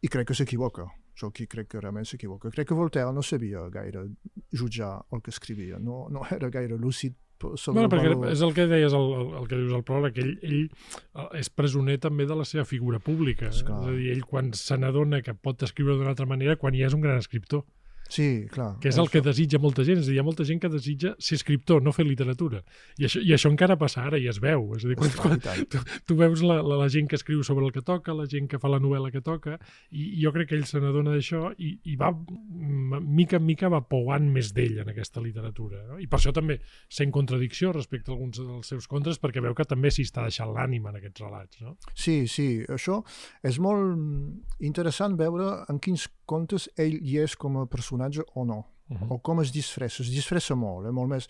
I 0.00 0.08
crec 0.08 0.28
que 0.28 0.34
s'equivoca. 0.34 0.86
Jo 1.20 1.26
aquí 1.26 1.46
crec 1.46 1.68
que 1.68 1.80
realment 1.80 2.06
s'equivoca. 2.06 2.50
Crec 2.50 2.68
que 2.68 2.74
Voltaire 2.74 3.12
no 3.12 3.22
sabia 3.22 3.68
gaire 3.68 4.08
jutjar 4.52 5.04
el 5.10 5.20
que 5.20 5.30
escrivia. 5.30 5.78
No, 5.78 6.08
no 6.08 6.22
era 6.30 6.48
gaire 6.48 6.78
lúcid 6.78 7.14
sobre 7.56 7.78
Bueno, 7.80 7.88
el 7.88 7.92
perquè 7.92 8.14
valor. 8.14 8.32
és 8.32 8.42
el 8.42 8.52
que 8.56 8.66
deies, 8.70 8.92
el, 8.92 9.08
el, 9.20 9.32
el 9.40 9.48
que 9.48 9.56
dius 9.60 9.74
al 9.78 9.84
pròleg, 9.86 10.14
que 10.16 10.24
ell, 10.26 10.34
ell 10.42 10.62
eh, 10.68 11.28
és 11.40 11.48
presoner 11.50 11.98
també 12.02 12.26
de 12.26 12.36
la 12.38 12.44
seva 12.48 12.64
figura 12.68 12.98
pública. 12.98 13.46
Eh? 13.46 13.54
És 13.54 13.62
a 13.66 13.80
dir, 13.90 14.10
ell 14.14 14.24
quan 14.26 14.52
se 14.58 14.76
n'adona 14.76 15.22
que 15.22 15.34
pot 15.34 15.62
escriure 15.62 15.96
d'una 15.96 16.14
altra 16.14 16.26
manera, 16.26 16.56
quan 16.56 16.74
ja 16.74 16.86
és 16.90 16.94
un 16.96 17.04
gran 17.04 17.18
escriptor, 17.18 17.64
Sí, 18.08 18.46
clar. 18.48 18.78
que 18.80 18.88
és 18.88 18.98
el 18.98 19.10
que 19.12 19.20
desitja 19.24 19.60
molta 19.60 19.84
gent. 19.84 20.00
És 20.00 20.08
a 20.08 20.10
dir, 20.10 20.16
hi 20.16 20.22
ha 20.22 20.26
molta 20.26 20.46
gent 20.48 20.60
que 20.62 20.70
desitja 20.72 21.14
ser 21.20 21.36
escriptor, 21.38 21.82
no 21.84 21.92
fer 21.92 22.06
literatura. 22.08 22.62
I 22.98 23.06
això, 23.08 23.20
i 23.22 23.34
això 23.36 23.50
encara 23.52 23.76
passa 23.80 24.02
ara 24.08 24.18
i 24.18 24.26
es 24.30 24.40
veu. 24.42 24.64
És 24.76 24.86
a 24.86 24.90
dir, 24.90 24.96
quan, 24.98 25.12
quan, 25.20 25.38
tu, 25.70 25.82
tu 26.08 26.16
veus 26.18 26.42
la, 26.42 26.58
la, 26.64 26.80
la 26.82 26.88
gent 26.92 27.10
que 27.10 27.18
escriu 27.20 27.44
sobre 27.46 27.66
el 27.68 27.72
que 27.74 27.84
toca, 27.84 28.16
la 28.16 28.26
gent 28.30 28.48
que 28.50 28.60
fa 28.60 28.72
la 28.72 28.80
novel·la 28.82 29.12
que 29.14 29.22
toca, 29.24 29.58
i, 29.90 30.08
i 30.08 30.24
jo 30.24 30.32
crec 30.34 30.50
que 30.50 30.58
ell 30.58 30.66
se 30.68 30.80
n'adona 30.82 31.14
d'això 31.14 31.52
i, 31.58 31.74
i 31.92 31.96
va, 32.00 32.10
mm, 32.12 33.02
mica 33.20 33.38
en 33.38 33.46
mica, 33.46 33.70
va 33.72 33.82
pouant 33.84 34.30
més 34.32 34.52
d'ell 34.56 34.80
en 34.84 34.92
aquesta 34.94 35.22
literatura. 35.24 35.84
No? 35.92 36.00
I 36.00 36.08
per 36.08 36.20
això 36.20 36.32
també 36.34 36.58
sent 36.88 37.12
contradicció 37.14 37.74
respecte 37.76 38.12
a 38.12 38.16
alguns 38.16 38.40
dels 38.40 38.72
seus 38.72 38.88
contres, 38.90 39.20
perquè 39.20 39.44
veu 39.44 39.56
que 39.56 39.68
també 39.68 39.92
s'hi 39.92 40.08
està 40.08 40.24
deixant 40.24 40.54
l'ànima 40.54 40.94
en 40.94 41.02
aquests 41.02 41.24
relats. 41.24 41.60
No? 41.60 41.76
Sí, 41.92 42.22
sí, 42.30 42.48
això 42.72 43.02
és 43.44 43.60
molt 43.62 44.64
interessant 44.64 45.16
veure 45.18 45.52
en 45.68 45.78
quins 45.82 46.08
contes 46.28 46.68
ell 46.76 46.98
hi 47.00 47.16
és 47.24 47.34
com 47.40 47.56
a 47.62 47.66
personatge 47.66 48.22
o 48.34 48.44
no, 48.44 48.66
Uh 48.90 48.96
-huh. 48.96 49.06
o 49.14 49.18
com 49.20 49.40
es 49.42 49.50
disfressa. 49.52 50.02
Es 50.02 50.08
disfressa 50.10 50.54
molt, 50.54 50.86
eh? 50.86 50.90
molt, 50.90 51.10
més, 51.10 51.26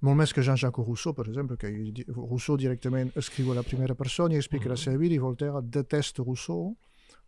molt 0.00 0.16
més 0.16 0.32
que 0.32 0.40
Jean-Jacques 0.42 0.86
Rousseau, 0.86 1.12
per 1.14 1.26
exemple, 1.28 1.56
que 1.58 1.68
Rousseau 2.08 2.56
directament 2.56 3.12
escriu 3.14 3.52
a 3.52 3.54
la 3.54 3.62
primera 3.62 3.94
persona 3.94 4.34
i 4.34 4.38
explica 4.38 4.64
Mhm. 4.64 4.70
la 4.70 4.76
seva 4.76 4.96
vida, 4.96 5.14
i 5.14 5.18
Voltaire 5.18 5.60
detesta 5.62 6.22
Rousseau, 6.22 6.74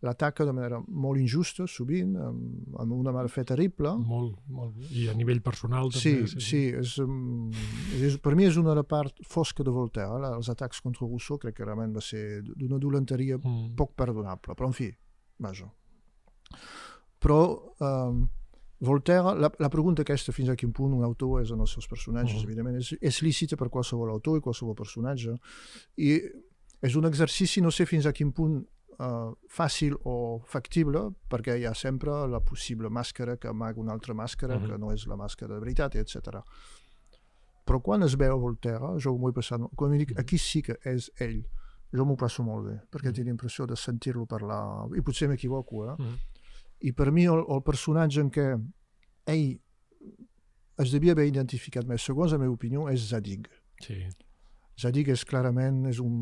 l'ataca 0.01 0.45
de 0.45 0.51
manera 0.51 0.81
molt 0.87 1.19
injusta, 1.19 1.67
sovint, 1.67 2.15
amb, 2.17 2.75
amb 2.79 2.91
una 2.91 3.11
mala 3.11 3.27
fe 3.29 3.43
terrible. 3.43 3.95
Molt, 3.97 4.35
molt. 4.47 4.73
I 4.91 5.07
a 5.09 5.13
nivell 5.13 5.41
personal 5.41 5.91
Sí, 5.91 6.15
també. 6.15 6.41
sí, 6.41 6.67
és, 6.75 6.97
um, 6.97 7.51
és, 8.01 8.17
per 8.17 8.35
mi 8.35 8.45
és 8.45 8.57
una 8.57 8.69
de 8.69 8.75
la 8.75 8.83
part 8.83 9.13
fosca 9.23 9.63
de 9.63 9.69
Voltaire. 9.71 10.09
eh? 10.27 10.35
Els 10.35 10.49
atacs 10.49 10.81
contra 10.81 11.05
Rousseau 11.07 11.37
crec 11.37 11.55
que 11.55 11.63
realment 11.65 11.93
va 11.95 12.01
ser 12.01 12.41
d'una 12.41 12.77
dolenteria 12.79 13.37
Mm. 13.37 13.75
poc 13.75 13.93
perdonable, 13.95 14.53
però 14.55 14.65
en 14.67 14.73
fi, 14.73 14.91
vaja. 15.39 15.71
Però 17.19 17.39
um, 17.79 18.27
Voltaire, 18.79 19.33
la, 19.39 19.49
la 19.57 19.69
pregunta 19.69 20.01
aquesta 20.03 20.31
fins 20.35 20.49
a 20.49 20.55
quin 20.55 20.71
punt 20.75 20.93
un 20.93 21.03
autor 21.03 21.41
és 21.41 21.49
en 21.51 21.59
els 21.63 21.71
seus 21.71 21.87
personatges, 21.87 22.35
Mhm. 22.41 22.43
evidentment, 22.43 22.77
és, 22.77 22.93
és 23.01 23.21
lícita 23.21 23.55
per 23.55 23.69
qualsevol 23.69 24.09
autor 24.11 24.37
i 24.37 24.41
qualsevol 24.41 24.75
personatge, 24.75 25.37
i 25.97 26.19
és 26.81 26.95
un 26.95 27.05
exercici, 27.05 27.61
no 27.61 27.71
sé 27.71 27.85
fins 27.85 28.05
a 28.05 28.11
quin 28.11 28.31
punt 28.31 28.65
uh, 28.99 29.33
fàcil 29.49 29.95
o 30.05 30.39
factible, 30.45 31.09
perquè 31.29 31.57
hi 31.59 31.65
ha 31.65 31.73
sempre 31.73 32.11
la 32.27 32.39
possible 32.39 32.87
màscara 32.89 33.37
que 33.37 33.47
amaga 33.49 33.79
una 33.81 33.91
altra 33.93 34.13
màscara, 34.13 34.55
Mhm. 34.59 34.67
que 34.69 34.77
no 34.77 34.91
és 34.91 35.05
la 35.07 35.15
màscara 35.15 35.53
de 35.55 35.59
veritat, 35.59 35.95
etc. 35.95 36.43
Però 37.65 37.81
quan 37.81 38.03
es 38.03 38.15
veu 38.15 38.37
Voltaire, 38.39 38.93
jo 39.01 39.17
m'ho 39.17 39.29
he 39.29 39.33
passat, 39.33 39.59
quan 39.75 39.91
mi 39.91 39.97
dic, 39.97 40.11
Mhm. 40.11 40.19
aquí 40.19 40.37
sí 40.37 40.61
que 40.61 40.77
és 40.85 41.09
ell, 41.19 41.43
jo 41.91 42.05
m'ho 42.05 42.15
passo 42.15 42.43
molt 42.43 42.65
bé, 42.67 42.81
perquè 42.91 43.11
tinc 43.13 43.25
l'impressió 43.27 43.65
de 43.65 43.75
sentir-lo 43.75 44.25
parlar, 44.25 44.87
i 44.95 45.01
potser 45.01 45.27
m'equivoco, 45.27 45.85
eh? 45.91 45.95
Mm. 45.97 46.15
I 46.85 46.93
per 46.93 47.09
mi 47.11 47.25
el, 47.25 47.41
el 47.49 47.63
personatge 47.65 48.21
en 48.21 48.29
què 48.33 48.49
ell 49.33 49.47
es 50.83 50.91
devia 50.91 51.15
haver 51.15 51.29
identificat 51.29 51.87
més, 51.87 52.05
segons 52.05 52.35
la 52.35 52.41
meva 52.41 52.53
opinió, 52.53 52.85
és 52.91 53.09
Zadig. 53.09 53.47
Sí. 53.83 54.03
Zadig 54.75 55.07
és 55.13 55.21
clarament 55.23 55.85
és 55.87 56.01
un 56.03 56.15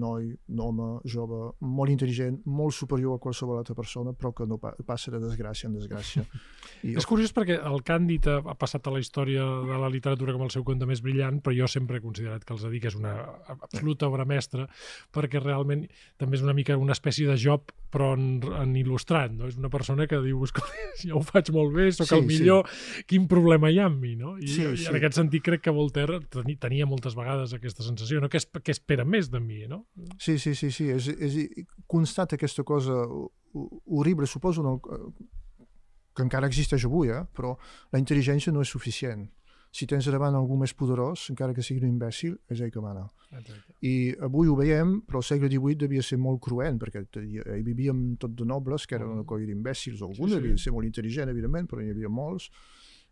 noi, 0.00 0.30
un 0.48 0.60
home 0.64 0.86
jove, 1.12 1.40
molt 1.60 1.92
intel·ligent, 1.92 2.38
molt 2.48 2.72
superior 2.72 3.18
a 3.18 3.20
qualsevol 3.20 3.58
altra 3.60 3.76
persona, 3.76 4.14
però 4.16 4.30
que 4.32 4.46
no 4.48 4.56
pa 4.62 4.72
passa 4.88 5.12
de 5.12 5.20
desgràcia 5.20 5.68
en 5.68 5.74
desgràcia. 5.76 6.24
I 6.88 6.94
És 6.96 7.08
curiós 7.08 7.34
perquè 7.36 7.58
el 7.68 7.82
Càndid 7.84 8.30
ha, 8.32 8.38
ha 8.40 8.56
passat 8.56 8.88
a 8.88 8.94
la 8.94 9.02
història 9.02 9.44
de 9.68 9.80
la 9.82 9.90
literatura 9.92 10.32
com 10.36 10.46
el 10.46 10.54
seu 10.54 10.64
conte 10.64 10.88
més 10.88 11.02
brillant, 11.04 11.42
però 11.44 11.56
jo 11.58 11.68
sempre 11.68 11.98
he 11.98 12.04
considerat 12.04 12.46
que 12.48 12.56
el 12.56 12.62
Zadig 12.62 12.88
és 12.88 12.96
una 12.96 13.12
absoluta 13.58 14.08
obra 14.08 14.24
mestra, 14.28 14.64
perquè 15.12 15.42
realment 15.44 15.84
també 16.16 16.40
és 16.40 16.46
una 16.46 16.56
mica 16.56 16.80
una 16.80 16.96
espècie 16.96 17.28
de 17.28 17.36
job, 17.36 17.74
però 17.92 18.10
en, 18.18 18.40
en 18.60 18.74
il·lustrat, 18.76 19.32
no? 19.32 19.46
És 19.48 19.56
una 19.56 19.70
persona 19.72 20.06
que 20.10 20.18
diu, 20.24 20.42
escolta, 20.44 20.74
jo 21.08 21.16
ho 21.18 21.22
faig 21.24 21.48
molt 21.54 21.72
bé, 21.76 21.86
sóc 21.96 22.10
Sí, 22.10 22.16
el 22.18 22.26
millor, 22.28 22.68
quin 23.08 23.24
problema 23.30 23.70
hi 23.72 23.78
ha 23.80 23.86
amb 23.88 24.02
mi, 24.04 24.14
no? 24.16 24.34
I, 24.38 24.46
Sí, 24.48 24.66
i 24.66 24.76
sí. 24.82 24.88
en 24.90 24.98
aquest 25.00 25.16
sentit 25.20 25.44
crec 25.46 25.62
que 25.64 25.72
Voltaire 25.74 26.20
teni, 26.28 26.58
tenia 26.60 26.86
moltes 26.86 27.16
vegades 27.16 27.54
aquesta 27.56 27.82
sensació, 27.86 28.20
no? 28.20 28.28
Que, 28.28 28.38
es, 28.42 28.46
que 28.62 28.74
espera 28.76 29.04
més 29.08 29.30
de 29.32 29.40
mi, 29.40 29.62
no? 29.70 29.86
Sí, 30.20 30.36
sí, 30.38 30.54
sí, 30.54 30.70
sí. 30.74 30.90
És, 30.92 31.08
és, 31.16 31.38
constata 31.86 32.36
aquesta 32.36 32.64
cosa 32.68 32.92
ho- 33.08 33.30
ho- 33.54 33.82
horrible, 33.96 34.26
suposo 34.28 34.62
no, 34.62 34.76
que 34.82 36.22
encara 36.26 36.48
existeix 36.50 36.84
avui, 36.88 37.08
eh? 37.14 37.22
però 37.34 37.54
la 37.94 37.98
intel·ligència 38.02 38.52
no 38.52 38.60
és 38.64 38.68
suficient. 38.74 39.28
Si 39.70 39.86
tens 39.86 40.06
davant 40.08 40.34
algú 40.34 40.56
més 40.56 40.72
poderós, 40.74 41.26
encara 41.30 41.54
que 41.54 41.62
sigui 41.62 41.82
un 41.84 41.90
imbècil, 41.92 42.38
és 42.48 42.60
ell 42.64 42.70
que 42.72 42.80
mana. 42.80 43.04
Exacte. 43.30 43.74
I 43.84 44.14
avui 44.24 44.48
ho 44.48 44.56
veiem, 44.56 45.02
però 45.06 45.20
al 45.20 45.26
segle 45.28 45.50
XVIII 45.52 45.76
devia 45.84 46.02
ser 46.02 46.16
molt 46.18 46.40
cruent, 46.40 46.78
perquè 46.80 47.04
hi 47.22 47.62
vivíem 47.62 48.16
tot 48.16 48.32
de 48.34 48.46
nobles, 48.48 48.86
que 48.88 48.96
eren 48.96 49.12
una 49.12 49.26
colla 49.28 49.46
d'imbècils, 49.46 50.00
algun 50.02 50.28
Sí, 50.28 50.34
sí. 50.34 50.40
devia 50.40 50.56
ser 50.58 50.72
molt 50.72 50.88
intel·ligent, 50.88 51.28
evidentment, 51.28 51.68
però 51.68 51.84
hi 51.84 51.90
havia 51.92 52.08
molts, 52.08 52.48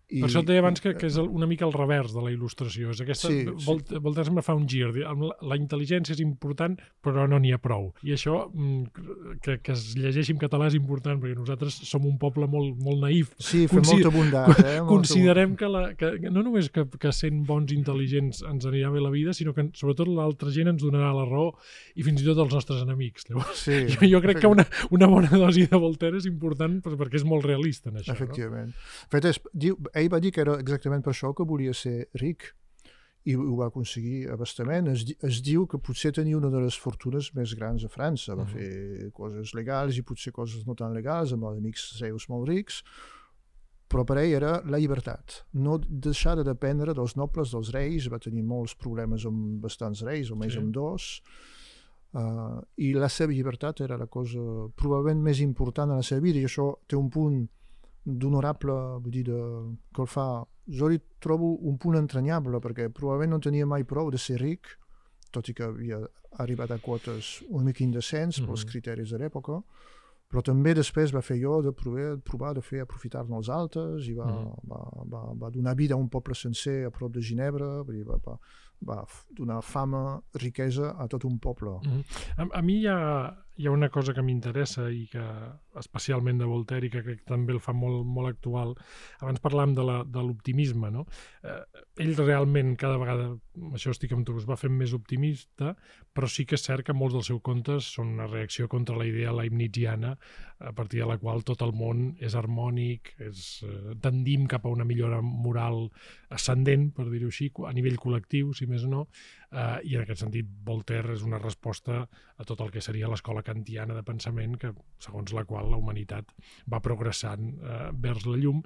I, 0.07 0.21
per 0.23 0.29
això 0.29 0.39
et 0.45 0.47
deia 0.47 0.63
abans 0.63 0.79
que, 0.79 0.93
que 0.95 1.09
és 1.09 1.17
una 1.19 1.49
mica 1.51 1.65
el 1.67 1.73
revers 1.75 2.13
de 2.15 2.23
la 2.23 2.31
il·lustració. 2.31 2.93
És 2.95 3.01
aquesta, 3.03 3.27
sí, 3.33 3.41
Vol, 3.65 3.81
sí. 3.83 3.99
Voltaire 4.03 4.43
fa 4.47 4.55
un 4.55 4.67
gir. 4.71 4.93
La, 4.95 5.15
la 5.51 5.57
intel·ligència 5.59 6.15
és 6.15 6.21
important, 6.23 6.77
però 7.03 7.25
no 7.27 7.41
n'hi 7.43 7.51
ha 7.51 7.59
prou. 7.63 7.89
I 8.07 8.15
això, 8.15 8.45
mm, 8.47 9.41
que, 9.43 9.57
que 9.67 9.75
es 9.75 9.89
llegeixi 9.99 10.37
en 10.37 10.39
català 10.39 10.69
és 10.71 10.77
important, 10.79 11.19
perquè 11.19 11.35
nosaltres 11.35 11.81
som 11.89 12.07
un 12.07 12.21
poble 12.23 12.47
molt, 12.51 12.77
molt 12.87 13.03
naïf. 13.03 13.33
Sí, 13.41 13.65
fem 13.67 13.83
Consi 13.83 13.97
molta 13.97 14.13
bondat. 14.15 14.63
Eh? 14.63 14.77
Considerem 14.93 15.57
que, 15.59 15.73
la, 15.75 15.83
que 15.99 16.13
no 16.29 16.45
només 16.47 16.71
que, 16.71 16.87
que 17.03 17.13
sent 17.17 17.43
bons 17.49 17.75
intel·ligents 17.75 18.45
ens 18.47 18.71
anirà 18.71 18.95
bé 18.95 19.03
la 19.03 19.11
vida, 19.11 19.35
sinó 19.35 19.57
que 19.57 19.67
sobretot 19.75 20.07
l'altra 20.07 20.55
gent 20.55 20.71
ens 20.71 20.87
donarà 20.87 21.11
la 21.17 21.27
raó 21.27 21.51
i 21.99 22.07
fins 22.07 22.23
i 22.23 22.29
tot 22.31 22.45
els 22.47 22.55
nostres 22.55 22.87
enemics. 22.87 23.27
Llavors, 23.33 23.67
sí, 23.67 23.83
jo, 23.91 24.07
jo 24.07 24.23
crec 24.23 24.39
que 24.45 24.55
una, 24.55 24.69
una 24.95 25.11
bona 25.11 25.35
dosi 25.35 25.67
de 25.67 25.83
Voltaire 25.83 26.23
és 26.23 26.31
important 26.31 26.79
perquè 26.87 27.19
és 27.19 27.27
molt 27.27 27.43
realista 27.51 27.91
en 27.91 27.99
això. 28.05 28.15
Efectivament. 28.15 28.71
No? 28.71 29.11
Fet 29.11 29.31
és, 29.35 29.43
diu, 29.51 29.75
ell 29.97 30.13
va 30.13 30.21
dir 30.21 30.33
que 30.33 30.45
era 30.45 30.59
exactament 30.61 31.03
per 31.05 31.15
això 31.15 31.33
que 31.35 31.49
volia 31.49 31.75
ser 31.75 32.09
ric 32.21 32.53
i 33.27 33.35
ho 33.35 33.57
va 33.59 33.67
aconseguir 33.73 34.29
abastament. 34.31 34.87
Es, 34.93 35.03
es 35.27 35.41
diu 35.43 35.67
que 35.67 35.81
potser 35.83 36.13
tenia 36.15 36.39
una 36.39 36.51
de 36.53 36.61
les 36.63 36.77
fortunes 36.79 37.33
més 37.35 37.57
grans 37.59 37.83
a 37.83 37.91
França. 37.91 38.37
Va 38.39 38.45
uh 38.45 38.49
-huh. 38.49 38.55
fer 38.55 39.11
coses 39.13 39.53
legals 39.55 39.99
i 39.99 40.03
potser 40.03 40.33
coses 40.33 40.67
no 40.67 40.75
tan 40.75 40.95
legals 40.95 41.33
amb 41.33 41.45
amics 41.45 41.99
seus 41.99 42.29
molt 42.29 42.49
rics, 42.49 42.83
però 43.89 44.05
per 44.05 44.19
ell 44.19 44.33
era 44.33 44.63
la 44.65 44.79
llibertat. 44.79 45.45
No 45.53 45.79
deixar 45.79 46.37
de 46.37 46.45
dependre 46.45 46.95
dels 46.95 47.17
nobles, 47.17 47.51
dels 47.51 47.73
reis. 47.73 48.09
Va 48.09 48.19
tenir 48.19 48.43
molts 48.43 48.75
problemes 48.75 49.25
amb 49.25 49.61
bastants 49.63 50.03
reis, 50.03 50.31
o 50.31 50.37
més 50.37 50.53
sí. 50.53 50.59
amb 50.59 50.73
dos. 50.75 51.23
Uh, 52.13 52.63
I 52.77 52.93
la 52.95 53.09
seva 53.09 53.33
llibertat 53.33 53.81
era 53.81 53.97
la 53.97 54.07
cosa 54.07 54.39
probablement 54.75 55.23
més 55.23 55.41
important 55.41 55.91
a 55.91 55.97
la 55.97 56.03
seva 56.03 56.21
vida 56.21 56.39
i 56.39 56.45
això 56.45 56.79
té 56.87 56.97
un 56.97 57.11
punt 57.11 57.49
d'honorable, 58.07 58.75
vull 59.03 59.13
dir, 59.13 59.25
de, 59.31 59.41
que 59.95 60.05
el 60.05 60.11
fa... 60.11 60.45
Jo 60.67 60.89
li 60.91 60.99
trobo 61.23 61.53
un 61.71 61.77
punt 61.79 61.95
entranyable, 61.95 62.59
perquè 62.59 62.89
probablement 62.91 63.37
no 63.37 63.43
tenia 63.43 63.67
mai 63.71 63.85
prou 63.87 64.09
de 64.11 64.19
ser 64.19 64.41
ric, 64.41 64.73
tot 65.31 65.47
i 65.47 65.55
que 65.55 65.63
havia 65.63 66.01
arribat 66.43 66.73
a 66.75 66.79
quotes 66.83 67.37
una 67.49 67.69
mica 67.69 67.85
indecents 67.85 68.41
mm 68.41 68.43
-hmm. 68.43 68.49
pels 68.49 68.65
criteris 68.65 69.11
de 69.11 69.19
l'època, 69.19 69.61
però 70.27 70.43
també 70.43 70.75
després 70.75 71.15
va 71.15 71.23
fer 71.23 71.39
jo 71.39 71.61
de 71.63 71.73
provar, 71.73 72.19
provar 72.19 72.55
de 72.55 72.61
fer 72.61 72.81
aprofitar-ne 72.81 73.37
els 73.37 73.49
altres 73.49 74.09
i 74.09 74.15
va, 74.15 74.27
mm 74.27 74.47
-hmm. 74.47 74.69
va, 74.71 74.81
va, 75.13 75.23
va 75.43 75.51
donar 75.51 75.77
vida 75.77 75.95
a 75.95 75.99
un 75.99 76.09
poble 76.09 76.35
sencer 76.35 76.85
a 76.87 76.91
prop 76.91 77.13
de 77.13 77.23
Ginebra, 77.23 77.83
va, 77.83 78.19
va, 78.27 78.39
va 78.81 79.07
donar 79.31 79.63
fama, 79.63 80.21
riquesa 80.33 80.97
a 80.99 81.07
tot 81.07 81.25
un 81.25 81.39
poble. 81.39 81.71
Mm 81.71 81.91
-hmm. 81.91 82.05
a, 82.37 82.59
a 82.59 82.63
mi 82.63 82.81
hi 82.81 82.87
ha, 82.87 83.46
hi 83.57 83.67
ha 83.67 83.73
una 83.73 83.89
cosa 83.89 84.13
que 84.13 84.23
m'interessa 84.25 84.87
i 84.93 85.07
que 85.09 85.23
especialment 85.81 86.41
de 86.41 86.49
Voltaire 86.49 86.89
i 86.89 86.91
que 86.93 87.03
crec 87.05 87.23
que 87.23 87.31
també 87.31 87.55
el 87.55 87.61
fa 87.65 87.73
molt, 87.77 88.05
molt 88.05 88.29
actual. 88.29 88.75
Abans 89.23 89.41
parlàvem 89.45 89.75
de 89.77 90.25
l'optimisme, 90.25 90.91
no? 90.93 91.07
Eh, 91.43 91.85
ell 92.05 92.15
realment 92.21 92.75
cada 92.81 93.01
vegada, 93.01 93.31
això 93.73 93.95
estic 93.95 94.13
amb 94.13 94.27
tu, 94.29 94.37
es 94.37 94.49
va 94.49 94.59
fent 94.61 94.77
més 94.77 94.93
optimista, 94.97 95.73
però 96.13 96.29
sí 96.29 96.45
que 96.49 96.57
és 96.61 96.67
cert 96.69 96.85
que 96.87 96.97
molts 96.97 97.17
dels 97.17 97.31
seus 97.33 97.43
contes 97.45 97.89
són 97.97 98.13
una 98.17 98.29
reacció 98.29 98.69
contra 98.69 98.97
la 98.97 99.09
idea 99.09 99.33
leibniziana 99.37 100.17
a 100.59 100.73
partir 100.73 101.01
de 101.03 101.09
la 101.09 101.19
qual 101.21 101.45
tot 101.45 101.65
el 101.65 101.73
món 101.77 102.15
és 102.21 102.37
harmònic, 102.37 103.15
és, 103.25 103.63
eh, 103.65 103.97
tendim 104.01 104.47
cap 104.49 104.65
a 104.65 104.73
una 104.73 104.85
millora 104.85 105.21
moral 105.23 105.91
ascendent, 106.31 106.91
per 106.97 107.09
dir-ho 107.11 107.29
així, 107.33 107.51
a 107.65 107.73
nivell 107.73 107.99
col·lectiu, 108.01 108.55
si 108.57 108.67
més 108.67 108.85
no, 108.85 109.07
eh, 109.53 109.79
i 109.85 109.97
en 109.97 110.05
aquest 110.05 110.23
sentit 110.25 110.49
Voltaire 110.67 111.15
és 111.15 111.25
una 111.27 111.41
resposta 111.43 112.03
a 112.03 112.47
tot 112.49 112.63
el 112.65 112.73
que 112.75 112.83
seria 112.85 113.11
l'escola 113.11 113.45
kantiana 113.47 113.97
de 113.97 114.05
pensament 114.07 114.57
que, 114.61 114.73
segons 115.03 115.35
la 115.37 115.45
qual 115.49 115.71
la 115.71 115.81
humanitat 115.81 116.33
va 116.73 116.83
progressant 116.85 117.53
eh, 117.57 117.81
vers 117.93 118.27
la 118.27 118.39
llum 118.41 118.63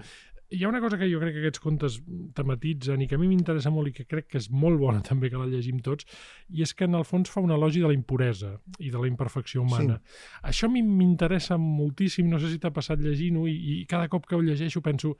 hi 0.50 0.64
ha 0.64 0.68
una 0.68 0.80
cosa 0.80 0.98
que 0.98 1.06
jo 1.10 1.20
crec 1.22 1.36
que 1.36 1.42
aquests 1.44 1.62
contes 1.62 1.98
tematitzen 2.34 3.02
i 3.02 3.06
que 3.08 3.14
a 3.14 3.20
mi 3.20 3.28
m'interessa 3.30 3.70
molt 3.70 3.90
i 3.90 3.94
que 3.94 4.06
crec 4.10 4.26
que 4.32 4.40
és 4.40 4.48
molt 4.50 4.80
bona 4.80 5.02
també 5.10 5.30
que 5.30 5.38
la 5.38 5.46
llegim 5.50 5.78
tots, 5.84 6.06
i 6.50 6.64
és 6.66 6.74
que 6.74 6.88
en 6.88 6.96
el 6.98 7.06
fons 7.06 7.30
fa 7.30 7.42
una 7.44 7.54
elogi 7.58 7.82
de 7.82 7.90
la 7.90 7.96
impuresa 7.96 8.56
i 8.78 8.90
de 8.90 8.98
la 8.98 9.06
imperfecció 9.10 9.62
humana. 9.62 10.00
Sí. 10.00 10.24
Això 10.50 10.70
a 10.70 10.74
mi 10.74 10.82
m'interessa 10.86 11.58
moltíssim, 11.60 12.28
no 12.30 12.40
sé 12.42 12.50
si 12.50 12.58
t'ha 12.62 12.72
passat 12.74 13.02
llegint-ho, 13.02 13.46
i, 13.46 13.56
i 13.76 13.86
cada 13.90 14.10
cop 14.10 14.26
que 14.26 14.38
ho 14.38 14.42
llegeixo 14.42 14.82
penso, 14.82 15.14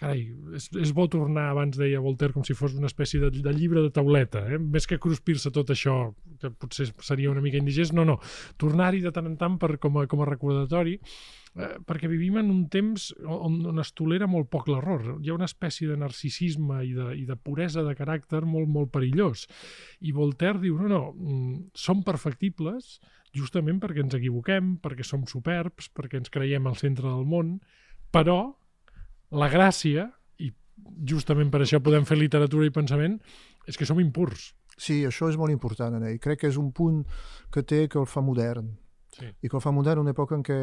carai, 0.00 0.26
és, 0.56 0.68
és 0.76 0.92
bo 0.94 1.06
tornar, 1.10 1.48
abans 1.50 1.78
deia 1.80 2.02
Voltaire, 2.04 2.34
com 2.36 2.44
si 2.46 2.54
fos 2.54 2.76
una 2.76 2.90
espècie 2.90 3.20
de, 3.22 3.30
de 3.42 3.56
llibre 3.56 3.82
de 3.82 3.90
tauleta, 3.94 4.44
eh? 4.46 4.60
més 4.60 4.86
que 4.86 5.00
cruspir-se 5.02 5.50
tot 5.54 5.72
això, 5.74 5.96
que 6.42 6.52
potser 6.52 6.90
seria 7.02 7.32
una 7.32 7.42
mica 7.44 7.58
indigest, 7.58 7.96
no, 7.96 8.04
no, 8.06 8.20
tornar-hi 8.60 9.02
de 9.02 9.12
tant 9.14 9.32
en 9.32 9.38
tant 9.40 9.58
per, 9.58 9.76
com, 9.82 9.98
a, 10.02 10.06
com 10.10 10.22
a 10.22 10.28
recordatori, 10.28 10.98
eh, 11.56 11.76
perquè 11.88 12.08
vivim 12.10 12.38
en 12.40 12.50
un 12.52 12.64
temps 12.72 13.08
on, 13.24 13.58
on 13.72 13.82
es 13.82 13.92
tolera 13.96 14.28
molt 14.30 14.50
poc 14.52 14.68
l'error. 14.70 15.16
Hi 15.20 15.30
ha 15.30 15.36
una 15.36 15.48
espècie 15.48 15.88
de 15.88 15.96
narcisisme 16.00 16.82
i 16.84 16.92
de, 16.96 17.10
i 17.22 17.24
de 17.28 17.36
puresa 17.36 17.84
de 17.86 17.96
caràcter 17.98 18.44
molt, 18.44 18.68
molt 18.68 18.92
perillós. 18.94 19.46
I 20.00 20.14
Voltaire 20.16 20.62
diu, 20.62 20.78
no, 20.80 20.90
no, 20.92 21.02
mm, 21.12 21.56
som 21.74 22.04
perfectibles 22.06 22.98
justament 23.36 23.80
perquè 23.82 24.04
ens 24.04 24.16
equivoquem, 24.16 24.76
perquè 24.80 25.04
som 25.04 25.26
superbs, 25.28 25.90
perquè 25.92 26.20
ens 26.20 26.32
creiem 26.32 26.68
al 26.68 26.78
centre 26.80 27.08
del 27.08 27.26
món, 27.28 27.58
però 28.14 28.38
la 29.36 29.50
gràcia, 29.52 30.06
i 30.40 30.52
justament 31.08 31.50
per 31.52 31.60
això 31.64 31.82
podem 31.84 32.06
fer 32.08 32.16
literatura 32.16 32.68
i 32.68 32.72
pensament, 32.72 33.18
és 33.68 33.76
que 33.76 33.88
som 33.88 34.00
impurs. 34.00 34.54
Sí, 34.76 35.02
això 35.08 35.28
és 35.28 35.36
molt 35.40 35.52
important 35.52 35.96
en 35.96 36.04
ell. 36.04 36.18
Crec 36.22 36.44
que 36.44 36.50
és 36.52 36.58
un 36.60 36.70
punt 36.76 37.02
que 37.52 37.64
té 37.64 37.86
que 37.88 38.00
el 38.00 38.08
fa 38.08 38.22
modern 38.24 38.74
sí. 39.16 39.28
i 39.42 39.48
que 39.48 39.56
el 39.56 39.64
fa 39.64 39.72
modern 39.74 40.04
una 40.04 40.14
època 40.14 40.36
en 40.38 40.44
què 40.46 40.56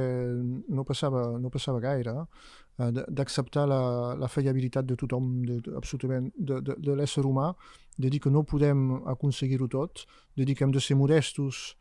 no 0.78 0.86
passava, 0.88 1.26
no 1.42 1.52
passava 1.54 1.82
gaire 1.84 2.16
eh, 2.24 2.90
d'acceptar 3.08 3.68
la, 3.70 3.82
la 4.20 4.30
fallabilitat 4.32 4.88
de 4.90 4.98
tothom, 5.00 5.32
de, 5.48 5.60
absolutament, 5.78 6.32
de, 6.38 6.62
de, 6.62 6.78
de 6.78 6.98
l'ésser 7.00 7.26
humà, 7.28 7.52
de 7.98 8.10
dir 8.10 8.22
que 8.24 8.34
no 8.34 8.46
podem 8.48 8.90
aconseguir-ho 9.14 9.70
tot, 9.70 10.06
de 10.38 10.46
dir 10.46 10.58
que 10.58 10.68
hem 10.68 10.74
de 10.74 10.82
ser 10.82 10.98
modestos 11.00 11.74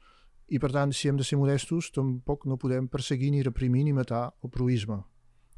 i 0.53 0.59
per 0.61 0.69
tant, 0.75 0.91
si 0.93 1.09
hem 1.09 1.17
de 1.17 1.25
ser 1.25 1.39
modestos, 1.41 1.89
tampoc 1.97 2.45
no 2.51 2.59
podem 2.61 2.89
perseguir 2.93 3.31
ni 3.33 3.41
reprimir 3.43 3.87
ni 3.87 3.95
matar 3.97 4.27
el 4.45 4.51
proisme. 4.53 4.99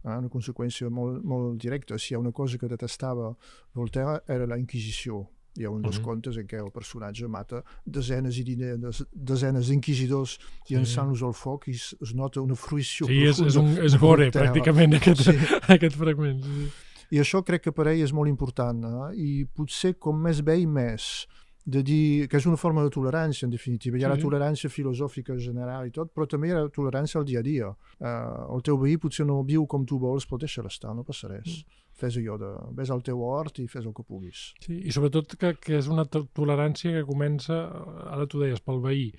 Eh? 0.04 0.12
Una 0.12 0.30
conseqüència 0.30 0.90
molt, 0.90 1.24
molt 1.26 1.58
directa. 1.62 1.98
Si 1.98 2.12
hi 2.12 2.18
ha 2.18 2.22
una 2.22 2.32
cosa 2.32 2.60
que 2.60 2.70
detestava 2.70 3.32
Voltaire 3.74 4.20
era 4.30 4.46
la 4.46 4.58
Inquisició, 4.60 5.24
hi 5.56 5.64
ha 5.64 5.70
un 5.70 5.82
dels 5.82 5.98
uh 5.98 6.02
-huh. 6.02 6.04
contes 6.04 6.36
en 6.36 6.46
què 6.46 6.58
el 6.58 6.70
personatge 6.70 7.28
mata 7.28 7.62
desenes 7.84 8.38
i 8.38 8.44
desenes, 8.44 9.04
desenes 9.12 9.68
d'inquisidors 9.68 10.38
sí. 10.38 10.74
llançant-los 10.74 11.22
al 11.22 11.34
foc 11.34 11.68
i 11.68 11.72
es, 11.72 11.94
es 12.02 12.14
nota 12.14 12.40
una 12.40 12.54
fruïció 12.54 13.06
sí, 13.06 13.22
és, 13.22 13.40
és, 13.40 13.56
un, 13.56 13.78
és 13.78 13.96
gore 13.96 14.30
pràcticament 14.30 14.94
aquest, 14.96 15.22
sí. 15.22 15.36
aquest 15.68 15.96
fragment 15.96 16.42
sí. 16.42 16.68
i 17.10 17.20
això 17.20 17.42
crec 17.42 17.62
que 17.62 17.72
per 17.72 17.86
ell 17.88 18.02
és 18.02 18.12
molt 18.12 18.28
important 18.28 18.84
eh? 18.84 19.16
i 19.16 19.44
potser 19.44 19.94
com 19.98 20.20
més 20.20 20.42
vell 20.42 20.66
més 20.66 21.26
de 21.64 21.82
dir 21.82 22.28
que 22.28 22.36
és 22.36 22.46
una 22.46 22.58
forma 22.60 22.82
de 22.84 22.90
tolerància, 22.90 23.46
en 23.46 23.50
definitiva. 23.50 23.96
Hi 23.96 24.04
ha 24.04 24.10
sí. 24.10 24.16
la 24.18 24.22
tolerància 24.22 24.68
filosòfica 24.68 25.34
general 25.40 25.86
i 25.86 25.90
tot, 25.90 26.10
però 26.12 26.26
també 26.28 26.48
hi 26.48 26.52
ha 26.52 26.58
la 26.66 26.68
tolerància 26.68 27.18
al 27.18 27.24
dia 27.24 27.38
a 27.38 27.42
dia. 27.42 27.70
Uh, 27.98 28.54
el 28.54 28.60
teu 28.60 28.76
veí 28.76 28.98
potser 29.00 29.24
no 29.24 29.42
viu 29.42 29.64
com 29.66 29.86
tu 29.86 29.98
vols, 29.98 30.26
però 30.26 30.36
deixa 30.38 30.60
estar, 30.68 30.92
no 30.94 31.04
passa 31.08 31.28
res. 31.28 31.64
Mm 31.64 31.83
fes 31.94 32.18
allò 32.18 32.36
de 32.40 32.50
ves 32.76 32.90
al 32.90 33.02
teu 33.06 33.22
hort 33.22 33.60
i 33.62 33.68
fes 33.70 33.86
el 33.86 33.94
que 33.94 34.04
puguis. 34.06 34.50
Sí, 34.64 34.80
i 34.82 34.92
sobretot 34.94 35.36
que, 35.40 35.54
que 35.62 35.78
és 35.78 35.88
una 35.90 36.06
tolerància 36.10 36.92
que 36.96 37.08
comença, 37.08 37.64
ara 38.10 38.28
tu 38.30 38.42
deies, 38.42 38.62
pel 38.64 38.82
veí. 38.84 39.10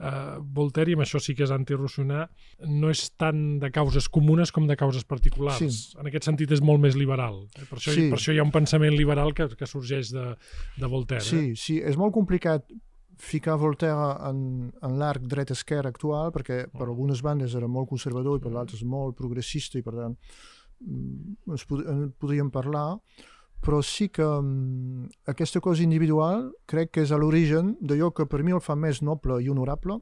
Uh, 0.00 0.38
Voltaire, 0.40 0.88
i 0.88 0.96
amb 0.96 1.04
això 1.04 1.20
sí 1.20 1.34
que 1.36 1.44
és 1.44 1.50
antirrocionar, 1.52 2.22
no 2.72 2.88
és 2.88 3.02
tant 3.20 3.58
de 3.60 3.68
causes 3.74 4.06
comunes 4.08 4.48
com 4.56 4.64
de 4.68 4.76
causes 4.80 5.04
particulars. 5.04 5.60
Sí. 5.60 5.98
En 6.00 6.08
aquest 6.08 6.30
sentit 6.30 6.54
és 6.56 6.62
molt 6.64 6.80
més 6.80 6.96
liberal. 6.96 7.42
Eh? 7.58 7.66
Per, 7.66 7.76
això, 7.76 7.92
sí. 7.92 8.06
per 8.08 8.16
això 8.16 8.32
hi 8.32 8.40
ha 8.40 8.46
un 8.46 8.54
pensament 8.54 8.96
liberal 8.96 9.34
que, 9.36 9.50
que 9.58 9.68
sorgeix 9.68 10.14
de, 10.16 10.30
de 10.80 10.88
Voltaire. 10.88 11.26
Sí, 11.26 11.42
eh? 11.50 11.58
sí, 11.60 11.76
és 11.84 12.00
molt 12.00 12.16
complicat 12.16 12.72
ficar 13.20 13.58
Voltaire 13.60 14.14
en, 14.30 14.70
en 14.80 14.96
l'arc 14.96 15.26
dret-esquerra 15.28 15.92
actual, 15.92 16.32
perquè 16.32 16.62
per 16.72 16.86
algunes 16.86 17.20
bandes 17.20 17.52
era 17.58 17.68
molt 17.68 17.90
conservador 17.90 18.40
i 18.40 18.46
per 18.46 18.54
l'altres 18.54 18.80
molt 18.88 19.18
progressista 19.18 19.76
i 19.76 19.84
per 19.84 19.98
tant 19.98 20.16
Mm, 20.16 20.59
ens 20.80 21.66
pod 21.68 21.84
en 21.88 22.08
podríem 22.18 22.50
parlar, 22.50 22.98
però 23.60 23.82
sí 23.84 24.08
que 24.08 24.24
um, 24.24 25.08
aquesta 25.28 25.60
cosa 25.60 25.84
individual 25.84 26.48
crec 26.66 26.94
que 26.94 27.04
és 27.04 27.12
a 27.12 27.18
l'origen 27.20 27.74
d'allò 27.80 28.10
que 28.16 28.24
per 28.26 28.40
mi 28.42 28.54
el 28.56 28.62
fa 28.64 28.76
més 28.76 29.02
noble 29.04 29.36
i 29.44 29.50
honorable, 29.52 29.98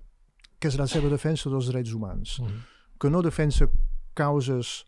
que 0.58 0.70
és 0.70 0.78
la 0.78 0.86
seva 0.90 1.10
defensa 1.10 1.50
dels 1.50 1.70
drets 1.70 1.94
humans, 1.94 2.38
mm. 2.42 2.60
que 2.98 3.10
no 3.10 3.22
defensa 3.22 3.66
causes 4.14 4.84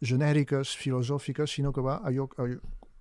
genèriques, 0.00 0.74
filosòfiques, 0.76 1.50
sinó 1.50 1.72
que 1.72 1.84
va 1.84 2.00
a, 2.04 2.12
lloc, 2.12 2.34
a 2.40 2.48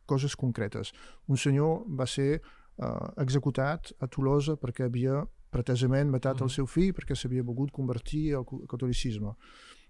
coses 0.06 0.36
concretes. 0.36 0.91
Un 1.28 1.39
senyor 1.39 1.84
va 1.88 2.08
ser 2.08 2.39
uh, 2.39 3.12
executat 3.21 3.91
a 4.00 4.08
Tolosa 4.08 4.56
perquè 4.60 4.88
havia 4.88 5.24
pretesament 5.52 6.12
matat 6.12 6.39
mm. 6.39 6.48
el 6.48 6.52
seu 6.52 6.67
fill 6.67 6.93
perquè 6.95 7.15
s'havia 7.15 7.43
volgut 7.43 7.71
convertir 7.76 8.36
al 8.36 8.45
catolicisme. 8.67 9.36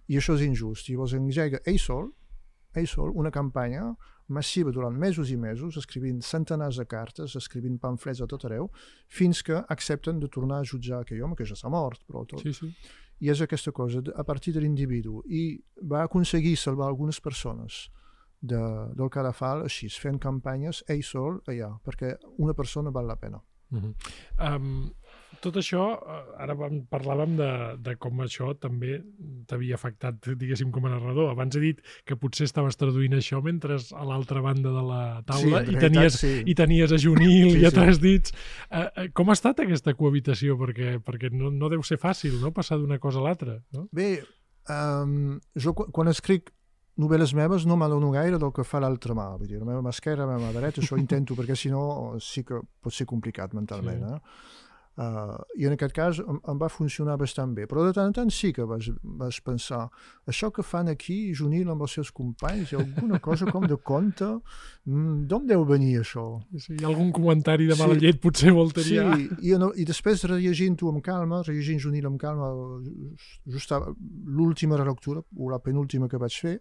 I 0.10 0.20
això 0.20 0.36
és 0.38 0.46
injust. 0.46 0.90
I 0.90 0.96
llavors 0.96 1.16
engega 1.18 1.62
ell 1.66 1.82
sol, 1.82 2.12
ell 2.76 2.88
sol 2.88 3.12
una 3.16 3.32
campanya 3.32 3.94
massiva 4.28 4.72
durant 4.72 4.96
mesos 4.98 5.30
i 5.30 5.38
mesos, 5.38 5.78
escrivint 5.78 6.22
centenars 6.26 6.80
de 6.82 6.86
cartes, 6.90 7.36
escrivint 7.38 7.78
pamflets 7.82 8.22
a 8.22 8.28
tot 8.28 8.46
arreu, 8.48 8.70
fins 9.08 9.42
que 9.46 9.62
accepten 9.70 10.20
de 10.20 10.30
tornar 10.30 10.62
a 10.62 10.66
jutjar 10.66 11.04
aquell 11.04 11.22
home, 11.22 11.36
que 11.38 11.46
ja 11.46 11.58
s'ha 11.58 11.70
mort, 11.70 12.02
però 12.08 12.26
tot. 12.26 12.42
Sí, 12.42 12.54
sí. 12.54 12.72
I 13.22 13.30
és 13.32 13.42
aquesta 13.42 13.72
cosa, 13.72 14.02
a 14.16 14.24
partir 14.28 14.54
de 14.54 14.64
l'individu. 14.64 15.22
I 15.30 15.62
va 15.92 16.04
aconseguir 16.04 16.56
salvar 16.58 16.90
algunes 16.90 17.22
persones 17.22 17.86
de, 18.42 18.62
del 18.98 19.10
Cadafal 19.10 19.64
així, 19.66 19.90
fent 19.90 20.20
campanyes 20.22 20.84
ell 20.92 21.04
sol 21.06 21.40
allà, 21.48 21.72
perquè 21.86 22.16
una 22.44 22.54
persona 22.58 22.92
val 22.92 23.08
la 23.08 23.16
pena. 23.16 23.42
Uh 23.72 23.82
-huh. 23.82 23.94
um, 24.56 24.92
tot 25.46 25.60
això, 25.62 25.86
eh, 25.96 26.22
ara 26.44 26.56
parlàvem 26.92 27.36
de, 27.40 27.50
de 27.86 27.96
com 28.02 28.24
això 28.26 28.52
també 28.60 28.98
t'havia 29.50 29.78
afectat, 29.78 30.32
diguéssim, 30.40 30.72
com 30.74 30.88
a 30.88 30.94
narrador. 30.96 31.32
Abans 31.34 31.56
he 31.56 31.62
dit 31.64 31.84
que 32.08 32.18
potser 32.20 32.50
estaves 32.50 32.80
traduint 32.82 33.16
això 33.18 33.42
mentre 33.46 33.78
a 33.78 34.08
l'altra 34.10 34.44
banda 34.46 34.74
de 34.74 34.86
la 34.90 35.04
taula 35.28 35.64
sí, 35.66 35.76
i, 35.76 35.80
tenies, 35.82 36.20
sí. 36.22 36.34
i 36.46 36.58
tenies 36.58 36.96
a 36.96 37.02
Junil 37.02 37.52
sí, 37.54 37.62
i 37.62 37.68
a 37.68 37.74
sí. 37.74 37.78
Tres 37.78 38.02
Dits. 38.04 38.36
Uh, 38.70 39.08
com 39.18 39.30
ha 39.30 39.38
estat 39.38 39.62
aquesta 39.64 39.96
cohabitació? 39.98 40.58
Perquè, 40.60 40.98
perquè 41.06 41.32
no, 41.34 41.54
no 41.54 41.72
deu 41.72 41.86
ser 41.86 42.00
fàcil, 42.02 42.40
no?, 42.42 42.54
passar 42.56 42.80
d'una 42.82 43.00
cosa 43.04 43.22
a 43.22 43.28
l'altra, 43.28 43.60
no? 43.76 43.88
Bé, 43.96 44.18
um, 44.72 45.36
jo 45.60 45.76
quan 45.76 46.12
escric 46.12 46.52
novel·les 47.02 47.34
meves 47.36 47.66
no 47.68 47.76
m'adono 47.80 48.12
gaire 48.14 48.40
del 48.40 48.54
que 48.56 48.64
fa 48.68 48.80
l'altra 48.84 49.16
mà. 49.18 49.28
Vull 49.40 49.50
dir, 49.50 49.60
la 49.60 49.68
meva 49.68 49.84
mà 49.84 49.92
esquerra, 49.92 50.24
la 50.24 50.36
meva 50.36 50.48
mà 50.48 50.54
dreta, 50.56 50.84
això 50.84 51.00
intento, 51.00 51.36
perquè 51.36 51.58
si 51.60 51.72
no 51.74 52.16
sí 52.24 52.46
que 52.48 52.62
pot 52.64 52.96
ser 52.96 53.08
complicat 53.10 53.56
mentalment. 53.58 54.06
Sí. 54.06 54.14
Eh? 54.16 54.64
Uh, 54.96 55.42
I 55.60 55.66
en 55.68 55.74
aquest 55.76 55.92
cas 55.92 56.20
em, 56.24 56.38
em 56.48 56.60
va 56.60 56.70
funcionar 56.72 57.18
bastant 57.20 57.52
bé. 57.56 57.66
Però 57.68 57.84
de 57.84 57.92
tant 57.92 58.08
en 58.08 58.14
tant 58.16 58.30
sí 58.32 58.54
que 58.56 58.64
vas, 58.64 58.88
vas 59.20 59.42
pensar 59.44 59.82
això 60.32 60.48
que 60.56 60.64
fan 60.64 60.88
aquí, 60.88 61.34
Junil 61.36 61.68
amb 61.74 61.84
els 61.84 61.98
seus 61.98 62.14
companys, 62.16 62.72
hi 62.72 62.78
ha 62.78 62.80
alguna 62.80 63.20
cosa 63.20 63.50
com 63.52 63.68
de 63.68 63.76
conte? 63.76 64.30
Mm, 64.88 65.26
D'on 65.28 65.50
deu 65.52 65.66
venir 65.68 65.98
això? 66.00 66.24
Sí, 66.56 66.78
hi 66.78 66.86
ha 66.86 66.88
algun 66.94 67.12
comentari 67.16 67.68
de 67.68 67.76
mala 67.76 68.00
sí. 68.00 68.06
llet 68.06 68.24
potser 68.24 68.56
voltaria. 68.56 69.10
Sí, 69.12 69.28
i, 69.50 69.54
no, 69.60 69.74
i 69.76 69.84
després 69.92 70.24
rellegint-ho 70.32 70.94
amb 70.94 71.04
calma, 71.04 71.44
rellegint 71.44 71.84
Junil 71.84 72.08
amb 72.08 72.22
calma, 72.22 72.54
just 73.52 73.76
l'última 73.76 74.80
relectura, 74.80 75.28
o 75.36 75.52
la 75.52 75.60
penúltima 75.60 76.08
que 76.08 76.24
vaig 76.24 76.40
fer, 76.40 76.56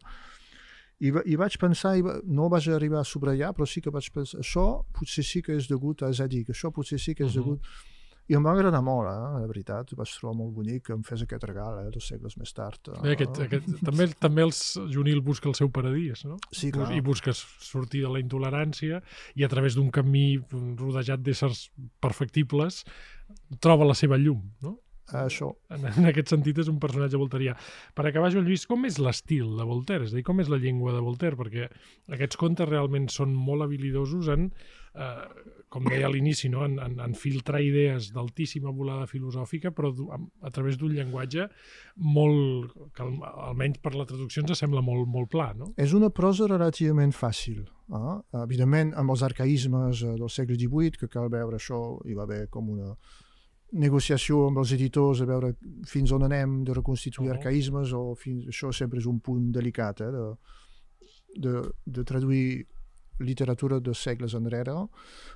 i, 0.98 1.10
i 1.10 1.38
vaig 1.38 1.54
pensar, 1.62 1.94
i 1.98 2.02
va, 2.02 2.18
no 2.26 2.50
vaig 2.50 2.66
arribar 2.74 3.02
a 3.02 3.06
subratllar, 3.06 3.54
però 3.54 3.66
sí 3.68 3.82
que 3.82 3.94
vaig 3.94 4.10
pensar, 4.14 4.42
això 4.42 4.68
potser 4.94 5.22
sí 5.22 5.42
que 5.42 5.54
és 5.54 5.70
degut 5.70 6.02
a 6.02 6.10
Zadig, 6.10 6.50
això 6.50 6.74
potser 6.74 6.98
sí 6.98 7.14
que 7.14 7.26
és 7.26 7.36
uh 7.36 7.38
-huh. 7.38 7.44
degut 7.44 7.92
i 8.30 8.36
em 8.38 8.44
va 8.46 8.54
agradar 8.56 8.80
molt, 8.84 9.08
eh? 9.10 9.40
la 9.42 9.48
veritat. 9.48 9.92
Ho 9.92 9.98
vaig 9.98 10.12
trobar 10.16 10.36
molt 10.38 10.54
bonic 10.56 10.86
que 10.86 10.94
em 10.96 11.02
fes 11.04 11.24
aquest 11.24 11.44
regal, 11.44 11.80
eh? 11.82 11.90
dos 11.92 12.06
segles 12.08 12.38
més 12.40 12.54
tard. 12.56 12.92
Eh? 12.92 13.00
Bé, 13.02 13.16
aquest, 13.18 13.40
aquest, 13.46 13.68
també, 13.84 14.06
també 14.20 14.46
els 14.46 14.62
Junil 14.94 15.20
busca 15.24 15.50
el 15.50 15.56
seu 15.58 15.68
paradís, 15.74 16.24
no? 16.28 16.38
Sí, 16.50 16.70
clar. 16.74 16.88
I 16.96 17.02
busca 17.04 17.34
sortir 17.36 18.04
de 18.06 18.14
la 18.14 18.22
intolerància 18.22 19.02
i 19.36 19.44
a 19.44 19.50
través 19.52 19.76
d'un 19.76 19.90
camí 19.92 20.38
rodejat 20.52 21.20
d'éssers 21.24 21.66
perfectibles 22.04 22.84
troba 23.60 23.88
la 23.88 23.96
seva 23.98 24.16
llum, 24.20 24.40
no? 24.64 24.78
Això. 25.12 25.50
En, 25.74 25.84
en 25.90 26.08
aquest 26.08 26.32
sentit 26.32 26.58
és 26.62 26.70
un 26.72 26.78
personatge 26.80 27.20
volterià. 27.20 27.52
Per 27.94 28.06
acabar, 28.08 28.30
Joan 28.32 28.46
Lluís, 28.46 28.64
com 28.68 28.86
és 28.88 28.96
l'estil 29.02 29.50
de 29.58 29.66
Voltaire? 29.68 30.06
És 30.06 30.14
a 30.14 30.18
dir, 30.18 30.24
com 30.24 30.40
és 30.40 30.48
la 30.52 30.60
llengua 30.62 30.94
de 30.94 31.02
Voltaire? 31.04 31.36
Perquè 31.36 31.68
aquests 32.16 32.40
contes 32.40 32.68
realment 32.70 33.10
són 33.12 33.34
molt 33.36 33.66
habilidosos 33.66 34.30
en, 34.32 34.48
eh, 34.94 35.52
com 35.68 35.84
deia 35.90 36.06
a 36.08 36.12
l'inici, 36.12 36.48
no? 36.52 36.64
en, 36.64 36.78
en, 36.80 36.96
en 37.04 37.16
filtrar 37.18 37.60
idees 37.64 38.12
d'altíssima 38.14 38.72
volada 38.72 39.08
filosòfica, 39.10 39.74
però 39.76 39.90
a, 40.14 40.20
a 40.46 40.52
través 40.54 40.78
d'un 40.80 40.94
llenguatge 40.94 41.48
molt, 42.00 42.72
que 42.96 43.08
almenys 43.48 43.82
per 43.84 43.94
la 43.98 44.06
traducció 44.08 44.44
ens 44.44 44.56
sembla 44.56 44.84
molt, 44.86 45.08
molt 45.10 45.32
pla. 45.34 45.50
No? 45.58 45.72
És 45.76 45.92
una 45.96 46.12
prosa 46.14 46.48
relativament 46.48 47.12
fàcil. 47.12 47.64
Eh? 47.92 48.16
Evidentment, 48.44 48.94
amb 48.96 49.12
els 49.12 49.26
arcaïsmes 49.26 50.06
del 50.06 50.30
segle 50.32 50.56
XVIII, 50.56 50.96
que 51.02 51.12
cal 51.12 51.28
veure 51.32 51.60
això, 51.60 51.82
hi 52.08 52.16
va 52.16 52.24
haver 52.28 52.46
com 52.54 52.72
una 52.72 52.94
negociació 53.74 54.46
amb 54.48 54.60
els 54.62 54.72
editors 54.76 55.20
a 55.22 55.26
veure 55.28 55.54
fins 55.90 56.12
on 56.14 56.24
anem 56.26 56.62
de 56.64 56.74
reconstituir 56.74 57.28
uh 57.28 57.34
-huh. 57.34 57.38
arcaïsmes 57.38 57.92
o 57.92 58.14
fins, 58.14 58.46
això 58.46 58.72
sempre 58.72 58.98
és 58.98 59.06
un 59.06 59.20
punt 59.20 59.50
delicat 59.52 60.00
eh, 60.00 60.10
de, 60.10 60.36
de, 61.36 61.62
de 61.84 62.04
traduir 62.04 62.66
literatura 63.18 63.80
de 63.80 63.94
segles 63.94 64.34
enrere 64.34 64.72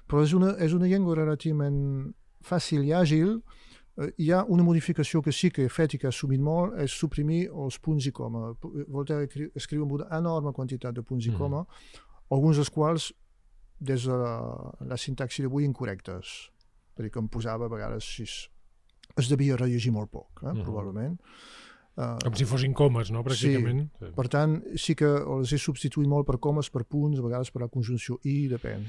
però 0.06 0.22
és 0.22 0.32
una, 0.32 0.56
és 0.58 0.72
una 0.72 0.86
llengua 0.86 1.14
relativament 1.14 2.12
fàcil 2.42 2.84
i 2.84 2.92
àgil 2.92 3.40
eh, 3.98 4.12
hi 4.16 4.32
ha 4.32 4.44
una 4.44 4.62
modificació 4.62 5.22
que 5.22 5.32
sí 5.32 5.50
que 5.50 5.64
he 5.64 5.68
fet 5.68 5.94
i 5.94 5.98
que 5.98 6.06
ha 6.06 6.14
assumit 6.14 6.40
molt 6.40 6.78
és 6.78 6.90
suprimir 6.92 7.48
els 7.48 7.78
punts 7.78 8.06
i 8.06 8.12
coma 8.12 8.54
Voltaire 8.88 9.50
escriu 9.54 9.82
amb 9.82 9.92
una 9.92 10.06
enorme 10.18 10.52
quantitat 10.52 10.94
de 10.94 11.02
punts 11.02 11.26
i 11.26 11.32
coma 11.32 11.60
uh 11.60 11.64
-huh. 11.64 12.00
alguns 12.30 12.56
dels 12.56 12.70
quals 12.70 13.12
des 13.80 14.04
de 14.04 14.12
la, 14.12 14.72
la 14.80 14.96
sintaxi 14.96 15.42
d'avui 15.42 15.64
incorrectes 15.64 16.50
perquè 16.98 17.14
que 17.14 17.22
em 17.22 17.30
posava 17.30 17.68
a 17.68 17.72
vegades 17.72 18.10
sis. 18.18 18.36
Es 19.16 19.30
devia 19.30 19.56
rellegir 19.56 19.92
molt 19.94 20.10
poc, 20.10 20.42
eh, 20.42 20.46
uh 20.46 20.52
-huh. 20.52 20.64
probablement. 20.64 21.18
Uh, 21.98 22.14
Com 22.22 22.34
si 22.34 22.44
fossin 22.44 22.72
comes, 22.72 23.10
no?, 23.10 23.24
pràcticament. 23.24 23.88
Sí. 23.98 24.10
Per 24.14 24.28
tant, 24.28 24.62
sí 24.78 24.94
que 24.94 25.06
els 25.06 25.52
he 25.52 25.58
substituït 25.58 26.06
molt 26.06 26.26
per 26.26 26.38
comes, 26.38 26.70
per 26.70 26.84
punts, 26.84 27.18
a 27.18 27.22
vegades 27.22 27.50
per 27.50 27.62
la 27.62 27.68
conjunció 27.68 28.20
i, 28.22 28.46
depèn. 28.46 28.84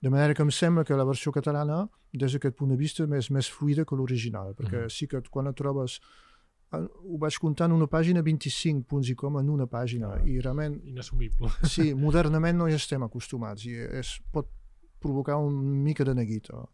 De 0.00 0.08
manera 0.08 0.34
que 0.34 0.42
em 0.42 0.50
sembla 0.50 0.84
que 0.84 0.96
la 0.96 1.04
versió 1.04 1.32
catalana, 1.32 1.88
des 2.12 2.32
d'aquest 2.32 2.56
punt 2.56 2.70
de 2.70 2.76
vista, 2.76 3.04
és 3.04 3.30
més 3.30 3.50
fluida 3.50 3.84
que 3.84 3.96
l'original, 3.96 4.54
perquè 4.54 4.78
uh 4.78 4.86
-huh. 4.86 4.90
sí 4.90 5.06
que 5.06 5.20
quan 5.30 5.46
et 5.46 5.56
trobes 5.56 6.00
ho 6.72 7.18
vaig 7.18 7.38
comptar 7.38 7.68
en 7.68 7.72
una 7.76 7.86
pàgina 7.86 8.22
25 8.22 8.86
punts 8.90 9.08
i 9.08 9.14
com 9.14 9.38
en 9.38 9.48
una 9.48 9.66
pàgina 9.66 10.14
ah, 10.16 10.22
i 10.26 10.40
realment... 10.40 10.80
Inassumible. 10.84 11.50
Sí, 11.74 11.94
modernament 11.94 12.58
no 12.58 12.68
hi 12.68 12.74
estem 12.80 13.02
acostumats 13.02 13.66
i 13.66 13.74
és, 14.00 14.16
pot 14.32 14.48
provocar 15.00 15.36
un 15.36 15.82
mica 15.84 16.04
de 16.04 16.14
neguita. 16.14 16.64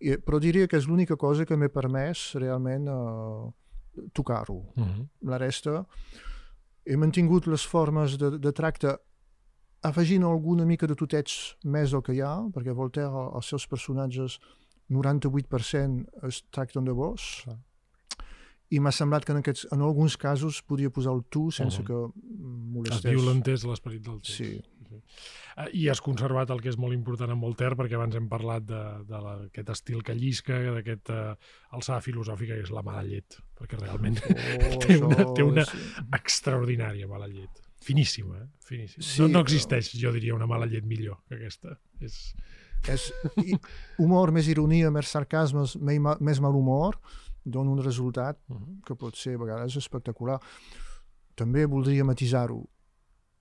I, 0.00 0.16
però 0.24 0.38
diria 0.40 0.66
que 0.66 0.78
és 0.80 0.86
l'única 0.88 1.16
cosa 1.16 1.44
que 1.44 1.56
m'he 1.56 1.68
permès 1.68 2.32
realment 2.40 2.88
uh, 2.88 3.52
tocar-ho. 4.12 4.56
Uh 4.76 4.86
-huh. 4.86 5.06
La 5.22 5.38
resta, 5.38 5.86
he 6.84 6.96
mantingut 6.96 7.46
les 7.46 7.66
formes 7.66 8.16
de, 8.18 8.38
de 8.38 8.52
tracte 8.52 8.96
afegint 9.82 10.24
alguna 10.24 10.64
mica 10.64 10.86
de 10.86 10.94
tuteig 10.94 11.32
més 11.64 11.90
del 11.90 12.02
que 12.02 12.12
hi 12.12 12.20
ha, 12.20 12.34
perquè 12.52 12.74
Voltaire, 12.76 13.26
els 13.36 13.46
seus 13.46 13.66
personatges, 13.66 14.38
98% 14.90 16.26
es 16.28 16.42
tracten 16.50 16.84
de 16.84 16.92
vos, 16.92 17.44
uh 17.46 17.52
-huh. 17.52 17.58
i 18.68 18.80
m'ha 18.80 18.90
semblat 18.90 19.24
que 19.24 19.32
en, 19.32 19.38
aquests, 19.38 19.66
en 19.72 19.80
alguns 19.80 20.16
casos 20.16 20.62
podia 20.62 20.90
posar 20.90 21.12
el 21.14 21.22
tu 21.28 21.50
sense 21.50 21.80
uh 21.80 21.84
-huh. 21.84 21.86
que 21.86 22.20
molestés. 22.72 23.04
Es 23.04 23.20
violentés 23.20 23.64
l'esperit 23.64 24.02
del 24.02 24.20
text. 24.20 24.36
Sí. 24.36 24.62
Uh, 24.98 25.68
I 25.76 25.86
has 25.92 26.02
conservat 26.04 26.50
el 26.50 26.60
que 26.62 26.70
és 26.72 26.78
molt 26.80 26.96
important 26.96 27.30
en 27.32 27.40
Voltaire, 27.42 27.78
perquè 27.78 27.98
abans 27.98 28.16
hem 28.18 28.28
parlat 28.30 28.66
d'aquest 28.66 29.72
estil 29.76 30.04
que 30.06 30.16
llisca, 30.18 30.58
d'aquest 30.76 31.12
uh, 31.14 31.32
alçada 31.76 32.00
filosòfica, 32.04 32.56
que 32.58 32.66
és 32.66 32.74
la 32.74 32.84
mala 32.86 33.02
llet, 33.06 33.38
perquè 33.58 33.80
realment 33.80 34.20
oh, 34.26 34.78
té 34.84 35.00
una, 35.00 35.26
té 35.36 35.46
una 35.46 35.66
sí. 35.68 35.82
extraordinària 36.20 37.10
mala 37.10 37.30
llet. 37.30 37.62
Finíssima, 37.80 38.36
eh? 38.36 38.48
Finíssima. 38.60 39.04
Sí, 39.04 39.22
no, 39.22 39.28
no 39.28 39.44
existeix, 39.46 39.94
jo 39.96 40.12
diria, 40.12 40.34
una 40.36 40.48
mala 40.50 40.68
llet 40.68 40.84
millor 40.84 41.22
que 41.28 41.38
aquesta. 41.38 41.78
És... 42.04 42.20
és 42.88 43.10
humor, 44.00 44.32
més 44.32 44.48
ironia, 44.48 44.92
més 44.92 45.08
sarcasmes, 45.12 45.76
més 45.80 46.40
mal 46.44 46.56
humor, 46.56 47.00
dona 47.44 47.72
un 47.72 47.82
resultat 47.82 48.38
-huh. 48.48 48.80
que 48.84 48.94
pot 48.94 49.16
ser 49.16 49.34
a 49.34 49.38
vegades 49.38 49.76
espectacular. 49.76 50.38
També 51.34 51.64
voldria 51.66 52.04
matisar-ho. 52.04 52.68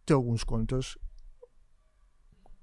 Té 0.05 0.13
alguns 0.13 0.45
contes 0.45 0.97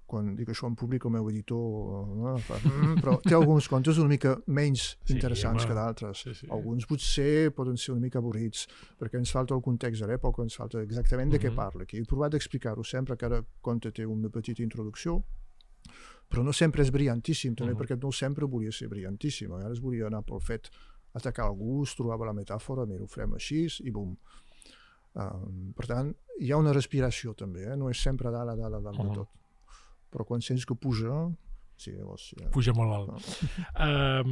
quan 0.07 0.35
dic 0.39 0.51
això 0.53 0.69
en 0.71 0.77
públic 0.79 1.05
el 1.09 1.13
meu 1.17 1.29
editor 1.31 2.07
no, 2.15 2.35
mm, 2.39 2.99
però 3.03 3.17
té 3.25 3.35
alguns 3.35 3.67
contes 3.69 3.99
una 3.99 4.13
mica 4.13 4.37
menys 4.47 4.85
sí, 5.03 5.17
interessants 5.17 5.65
home. 5.65 5.69
que 5.69 5.79
d'altres 5.79 6.23
sí, 6.23 6.35
sí. 6.41 6.49
alguns 6.55 6.87
potser 6.87 7.51
poden 7.57 7.77
ser 7.77 7.93
una 7.95 8.05
mica 8.07 8.21
avorrits 8.23 8.67
perquè 9.01 9.19
ens 9.19 9.33
falta 9.35 9.57
el 9.57 9.65
context 9.67 10.05
de 10.05 10.11
l'època 10.13 10.47
ens 10.47 10.57
falta 10.57 10.83
exactament 10.83 11.35
de 11.35 11.41
què 11.43 11.51
mhm. 11.51 11.59
parla 11.59 11.87
aquí 11.87 11.99
he 11.99 12.07
provat 12.07 12.37
d'explicar-ho 12.37 12.85
sempre 12.87 13.19
cada 13.19 13.43
conte 13.61 13.91
té 13.91 14.07
una 14.07 14.31
petita 14.31 14.63
introducció 14.63 15.21
però 16.31 16.43
no 16.43 16.55
sempre 16.55 16.83
és 16.83 16.93
brillantíssim 16.95 17.55
també 17.55 17.73
uh 17.73 17.77
-huh. 17.77 17.83
perquè 17.83 18.03
no 18.03 18.13
sempre 18.13 18.47
volia 18.47 18.73
ser 18.73 18.89
brillantíssim 18.89 19.53
a 19.53 19.57
vegades 19.57 19.81
volia 19.81 20.07
anar 20.07 20.23
pel 20.23 20.41
fet 20.41 20.71
atacar 21.15 21.49
el 21.51 21.57
gust, 21.57 21.97
trobava 21.97 22.27
la 22.27 22.33
metàfora 22.33 22.87
mira, 22.87 23.03
ho 23.03 23.07
farem 23.07 23.35
així 23.35 23.67
i 23.83 23.91
bum 23.91 24.17
um, 25.15 25.73
per 25.73 25.87
tant, 25.87 26.15
hi 26.41 26.53
ha 26.53 26.57
una 26.57 26.73
respiració 26.73 27.35
també, 27.35 27.65
eh? 27.65 27.77
no 27.77 27.89
és 27.91 27.99
sempre 27.99 28.31
dalt 28.31 28.51
a 28.51 28.57
dalt 28.57 28.75
a 28.75 28.81
dalt 28.81 28.99
uh 28.99 29.05
-huh. 29.05 29.09
de 29.09 29.15
tot 29.15 29.29
però 30.17 30.25
quan 30.25 30.45
sents 30.45 30.65
que 30.65 30.77
puja 30.81 31.27
sí, 31.77 31.93
llavors 31.93 32.31
ja... 32.39 32.49
puja 32.55 32.73
molt 32.77 32.95
alt 32.97 33.11
no. 33.13 33.19
um, 33.85 34.31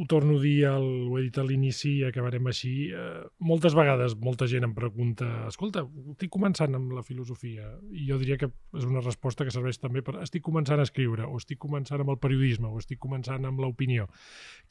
ho 0.00 0.06
torno 0.08 0.38
a 0.38 0.42
dir 0.42 0.64
el, 0.70 0.86
ho 1.10 1.18
he 1.18 1.26
dit 1.26 1.38
a 1.38 1.44
l'inici 1.46 1.92
i 1.98 2.06
acabarem 2.08 2.48
així 2.48 2.72
uh, 2.96 3.26
moltes 3.44 3.76
vegades 3.76 4.16
molta 4.20 4.48
gent 4.50 4.64
em 4.66 4.72
pregunta 4.76 5.28
escolta, 5.50 5.84
estic 6.14 6.32
començant 6.32 6.74
amb 6.78 6.94
la 6.96 7.04
filosofia 7.06 7.68
i 7.92 8.08
jo 8.08 8.18
diria 8.22 8.40
que 8.40 8.48
és 8.48 8.88
una 8.88 9.04
resposta 9.04 9.44
que 9.44 9.54
serveix 9.54 9.80
també 9.82 10.04
per 10.06 10.16
estic 10.24 10.44
començant 10.48 10.80
a 10.80 10.88
escriure 10.88 11.28
o 11.28 11.36
estic 11.40 11.60
començant 11.62 12.00
amb 12.02 12.16
el 12.16 12.20
periodisme 12.22 12.72
o 12.72 12.80
estic 12.80 13.02
començant 13.02 13.44
amb 13.48 13.60
l'opinió 13.60 14.08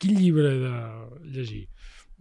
quin 0.02 0.18
llibre 0.18 0.56
he 0.56 0.62
de 0.66 0.78
llegir? 1.38 1.66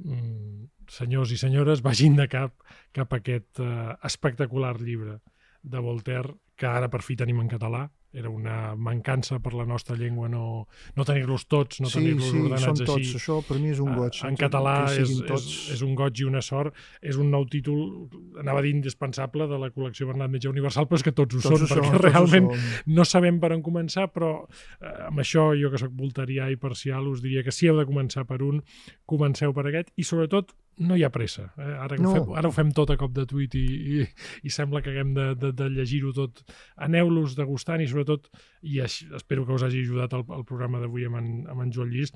Mm, 0.00 0.70
senyors 0.88 1.32
i 1.34 1.36
senyores, 1.36 1.82
vagin 1.84 2.14
de 2.16 2.24
cap 2.30 2.54
cap 2.96 3.12
a 3.12 3.18
aquest 3.20 3.60
uh, 3.60 3.96
espectacular 4.06 4.78
llibre 4.80 5.18
de 5.62 5.80
Voltaire, 5.84 6.38
que 6.56 6.68
ara 6.68 6.88
per 6.88 7.02
fi 7.04 7.18
tenim 7.20 7.42
en 7.42 7.50
català, 7.50 7.82
era 8.12 8.30
una 8.30 8.74
mancança 8.74 9.38
per 9.38 9.52
la 9.54 9.64
nostra 9.64 9.94
llengua 9.96 10.28
no, 10.28 10.66
no 10.96 11.04
tenir-los 11.06 11.44
tots, 11.46 11.78
no 11.80 11.90
sí, 11.90 12.00
tenir-los 12.00 12.30
sí, 12.30 12.40
ordenats 12.40 12.64
són 12.66 12.78
tots. 12.80 12.96
així. 12.96 13.18
Això 13.20 13.36
per 13.46 13.58
mi 13.62 13.70
és 13.70 13.82
un 13.82 13.90
Ah, 13.90 13.96
goig. 14.00 14.20
En 14.26 14.38
català 14.38 14.74
és, 14.90 14.96
siguin 14.98 15.22
és, 15.22 15.28
tots... 15.28 15.50
és 15.76 15.82
un 15.86 15.94
goig 15.98 16.22
i 16.22 16.26
una 16.26 16.42
sort. 16.42 16.74
És 17.02 17.18
un 17.22 17.30
nou 17.30 17.46
títol, 17.50 18.08
anava 18.42 18.58
a 18.62 18.64
dir 18.66 18.72
indispensable, 18.74 19.46
de 19.50 19.58
la 19.62 19.70
col·lecció 19.74 20.08
Bernat 20.10 20.30
Metge 20.30 20.50
Universal, 20.50 20.88
però 20.90 20.98
és 20.98 21.06
que 21.06 21.14
tots 21.14 21.38
ho 21.38 21.42
tots 21.42 21.46
són, 21.48 21.66
ho 21.66 21.70
perquè 21.70 21.86
són, 21.86 21.96
tots 21.96 22.04
realment 22.08 22.50
són. 22.50 22.94
no 22.98 23.06
sabem 23.06 23.38
per 23.42 23.52
on 23.54 23.62
començar, 23.62 24.08
però 24.10 24.32
eh, 24.46 24.96
amb 25.10 25.22
això, 25.22 25.50
jo 25.58 25.70
que 25.70 25.78
sóc 25.82 25.94
voltarià 25.94 26.50
i 26.50 26.58
parcial, 26.60 27.06
us 27.10 27.22
diria 27.22 27.44
que 27.46 27.54
si 27.54 27.70
heu 27.70 27.78
de 27.78 27.86
començar 27.86 28.26
per 28.26 28.42
un, 28.42 28.62
comenceu 29.06 29.54
per 29.54 29.68
aquest, 29.70 29.94
i 29.96 30.06
sobretot 30.06 30.54
no 30.80 30.96
hi 30.96 31.04
ha 31.04 31.10
pressa. 31.12 31.50
Eh? 31.60 31.70
Ara, 31.84 31.96
que 31.96 32.02
No. 32.02 32.10
ho 32.10 32.14
fem, 32.24 32.34
ara 32.40 32.48
ho 32.48 32.54
fem 32.56 32.70
tot 32.76 32.90
a 32.90 32.96
cop 33.00 33.12
de 33.16 33.26
tuit 33.28 33.54
i, 33.58 33.64
i, 34.00 34.04
i 34.48 34.50
sembla 34.54 34.80
que 34.82 34.90
haguem 34.94 35.12
de, 35.16 35.26
de, 35.36 35.52
de 35.56 35.68
llegir-ho 35.76 36.12
tot. 36.16 36.40
Aneu-los 36.88 37.36
degustant 37.38 37.82
i 37.84 37.88
sobretot, 37.90 38.30
i 38.62 38.80
així, 38.84 39.06
espero 39.16 39.44
que 39.46 39.52
us 39.58 39.62
hagi 39.66 39.82
ajudat 39.84 40.16
el, 40.16 40.24
el 40.38 40.44
programa 40.48 40.80
d'avui 40.80 41.04
amb, 41.08 41.20
en, 41.20 41.30
amb 41.52 41.66
en 41.66 41.72
Joan 41.76 41.92
Llis, 41.92 42.12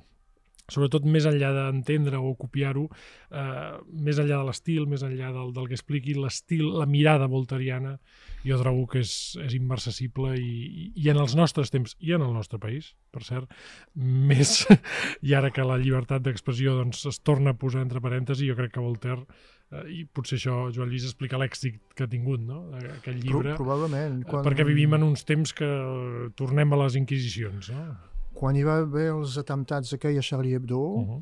sobretot 0.71 1.05
més 1.05 1.27
enllà 1.29 1.51
d'entendre 1.53 2.17
o 2.17 2.33
copiar-ho, 2.39 2.87
eh, 3.29 3.73
més 4.01 4.17
enllà 4.21 4.39
de 4.41 4.47
l'estil, 4.47 4.85
més 4.89 5.03
enllà 5.05 5.31
del, 5.35 5.51
del 5.53 5.67
que 5.69 5.77
expliqui, 5.77 6.15
l'estil, 6.17 6.65
la 6.79 6.87
mirada 6.89 7.27
voltariana, 7.29 7.95
jo 8.45 8.57
trobo 8.61 8.85
que 8.89 9.01
és, 9.05 9.37
és 9.41 9.55
immersible 9.57 10.35
i, 10.37 10.91
i 10.95 11.09
en 11.13 11.21
els 11.21 11.35
nostres 11.37 11.73
temps, 11.73 11.95
i 11.99 12.13
en 12.17 12.25
el 12.25 12.33
nostre 12.33 12.59
país, 12.61 12.93
per 13.13 13.23
cert, 13.25 13.51
més, 14.31 14.63
i 15.21 15.35
ara 15.37 15.51
que 15.53 15.65
la 15.65 15.77
llibertat 15.81 16.25
d'expressió 16.25 16.77
doncs, 16.79 17.05
es 17.09 17.21
torna 17.21 17.53
a 17.53 17.59
posar 17.59 17.85
entre 17.85 18.01
parèntesis, 18.01 18.47
jo 18.49 18.57
crec 18.57 18.73
que 18.73 18.83
Voltaire, 18.85 19.25
eh, 19.69 19.85
i 19.99 20.01
potser 20.05 20.39
això, 20.39 20.57
Joan 20.73 20.89
Lluís, 20.89 21.05
explica 21.05 21.37
l'èxit 21.41 21.77
que 21.93 22.05
ha 22.05 22.09
tingut, 22.09 22.41
no?, 22.41 22.65
Pro, 22.73 23.13
llibre, 23.13 23.55
probablement. 23.61 24.23
eh, 24.25 24.41
perquè 24.49 24.65
vivim 24.65 24.97
en 24.97 25.05
uns 25.11 25.25
temps 25.29 25.53
que 25.53 25.69
tornem 26.37 26.73
a 26.73 26.83
les 26.85 26.97
inquisicions, 26.97 27.69
no? 27.69 27.87
Quan 28.35 28.57
hi 28.59 28.63
va 28.67 28.77
haver 28.83 29.07
els 29.13 29.37
atemptats 29.41 29.93
aquell 29.95 30.17
a 30.19 30.23
Charlie 30.29 30.55
Hebdo, 30.57 30.79
Uh 31.01 31.03
-huh. 31.09 31.21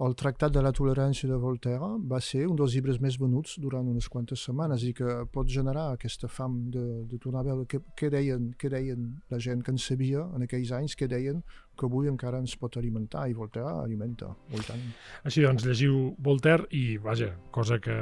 El 0.00 0.14
Tractat 0.18 0.50
de 0.50 0.62
la 0.64 0.72
Tolerància 0.74 1.28
de 1.28 1.36
Voltaire 1.38 1.86
va 2.10 2.18
ser 2.24 2.46
un 2.48 2.56
dels 2.58 2.72
llibres 2.74 2.96
més 2.98 3.18
venuts 3.20 3.58
durant 3.62 3.86
unes 3.86 4.08
quantes 4.10 4.40
setmanes 4.42 4.82
i 4.88 4.92
que 4.96 5.04
pot 5.30 5.46
generar 5.46 5.92
aquesta 5.92 6.26
fam 6.32 6.56
de, 6.74 6.82
de 7.06 7.18
tornar 7.22 7.42
a 7.44 7.46
veure 7.50 7.66
què, 7.70 7.78
què, 8.00 8.08
deien, 8.10 8.48
què 8.58 8.70
deien 8.72 9.04
la 9.30 9.38
gent 9.38 9.62
que 9.62 9.70
en 9.70 9.78
sabia 9.78 10.24
en 10.34 10.42
aquells 10.42 10.72
anys, 10.74 10.96
què 10.98 11.06
deien 11.06 11.42
que 11.78 11.86
avui 11.86 12.08
encara 12.10 12.40
ens 12.42 12.56
pot 12.58 12.74
alimentar 12.80 13.28
i 13.30 13.36
Voltaire 13.36 13.68
alimenta. 13.84 14.32
Oh, 14.50 14.58
i 14.58 14.64
tant. 14.66 14.82
Així 15.28 15.44
doncs, 15.44 15.68
llegiu 15.68 16.16
Voltaire 16.18 16.66
i, 16.74 16.96
vaja, 17.00 17.30
cosa 17.54 17.78
que 17.84 17.94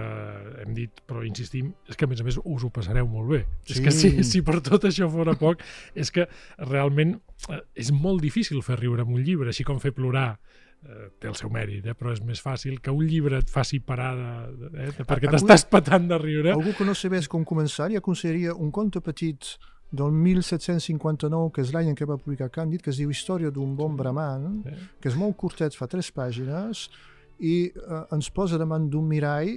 hem 0.65 0.73
dit, 0.79 1.03
però 1.07 1.27
insistim, 1.27 1.75
és 1.91 1.99
que 2.01 2.09
a 2.09 2.11
més 2.11 2.23
a 2.23 2.27
més 2.27 2.41
us 2.41 2.65
ho 2.65 2.71
passareu 2.73 3.11
molt 3.11 3.29
bé. 3.35 3.43
És 3.69 3.77
Sí. 3.77 3.85
que 3.85 3.93
si, 3.93 4.13
si 4.25 4.43
per 4.47 4.61
tot 4.65 4.89
això 4.89 5.11
fora 5.11 5.37
poc, 5.37 5.61
és 5.95 6.11
que 6.11 6.27
realment 6.71 7.19
eh, 7.51 7.61
és 7.75 7.93
molt 7.93 8.23
difícil 8.25 8.63
fer 8.63 8.81
riure 8.81 9.03
amb 9.05 9.13
un 9.19 9.23
llibre, 9.23 9.53
així 9.53 9.65
com 9.69 9.79
fer 9.83 9.93
plorar 9.93 10.39
eh, 10.89 11.09
té 11.21 11.29
el 11.29 11.35
seu 11.35 11.51
mèrit, 11.51 11.87
eh? 11.87 11.95
però 11.95 12.13
és 12.13 12.23
més 12.25 12.41
fàcil 12.41 12.81
que 12.81 12.91
un 12.95 13.05
llibre 13.07 13.39
et 13.39 13.51
faci 13.51 13.81
parar 13.81 14.15
de, 14.17 14.69
de, 14.69 14.71
eh? 14.89 14.93
perquè 15.05 15.29
Algú- 15.29 15.37
t'estàs 15.39 15.67
patant 15.71 16.09
de 16.09 16.19
riure. 16.19 16.53
Algú 16.53 16.73
que 16.79 16.85
no 16.89 16.95
sabés 16.95 17.29
com 17.29 17.45
començar, 17.45 17.89
li 17.91 17.97
aconsellaria 18.01 18.55
un 18.55 18.71
conte 18.71 19.01
petit 19.01 19.57
del 19.93 20.13
1759, 20.15 21.51
que 21.53 21.63
és 21.65 21.73
l'any 21.75 21.89
en 21.91 21.97
què 21.99 22.07
va 22.07 22.17
publicar 22.21 22.51
Càndid, 22.55 22.83
que 22.85 22.91
es 22.93 22.99
diu 23.01 23.11
Història 23.11 23.51
d'un 23.51 23.73
bon 23.77 23.97
bramant, 23.99 24.63
Eh? 24.67 24.77
que 25.01 25.09
és 25.11 25.17
molt 25.17 25.37
curtet, 25.37 25.75
fa 25.75 25.87
tres 25.91 26.11
pàgines, 26.15 26.89
i 27.41 27.73
eh, 27.75 28.03
ens 28.13 28.31
posa 28.31 28.59
davant 28.61 28.89
d'un 28.91 29.07
mirall 29.09 29.57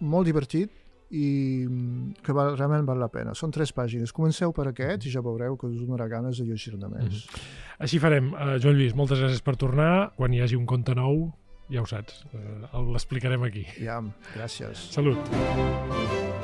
molt 0.00 0.26
divertit 0.26 0.70
i 1.10 1.66
mm, 1.66 2.22
que 2.24 2.34
val, 2.36 2.54
realment 2.56 2.86
val 2.86 3.00
la 3.02 3.10
pena. 3.12 3.34
Són 3.38 3.52
tres 3.54 3.74
pàgines. 3.76 4.14
Comenceu 4.14 4.54
per 4.56 4.68
aquest 4.70 5.06
i 5.06 5.14
ja 5.14 5.22
veureu 5.24 5.58
que 5.58 5.68
us 5.70 5.78
donarà 5.82 6.06
ganes 6.10 6.38
de 6.38 6.46
llegir-ne 6.48 6.90
més. 6.92 7.26
Així 7.82 8.00
farem. 8.02 8.32
Uh, 8.34 8.56
Joan 8.62 8.78
Lluís, 8.78 8.96
moltes 8.98 9.22
gràcies 9.22 9.42
per 9.44 9.56
tornar. 9.60 10.12
Quan 10.18 10.34
hi 10.34 10.42
hagi 10.44 10.58
un 10.58 10.68
conte 10.70 10.94
nou, 10.98 11.26
ja 11.70 11.82
ho 11.82 11.88
saps, 11.90 12.24
uh, 12.34 12.84
l'explicarem 12.92 13.42
aquí. 13.50 13.66
Ja, 13.82 14.00
gràcies. 14.36 14.90
Salut. 14.94 16.38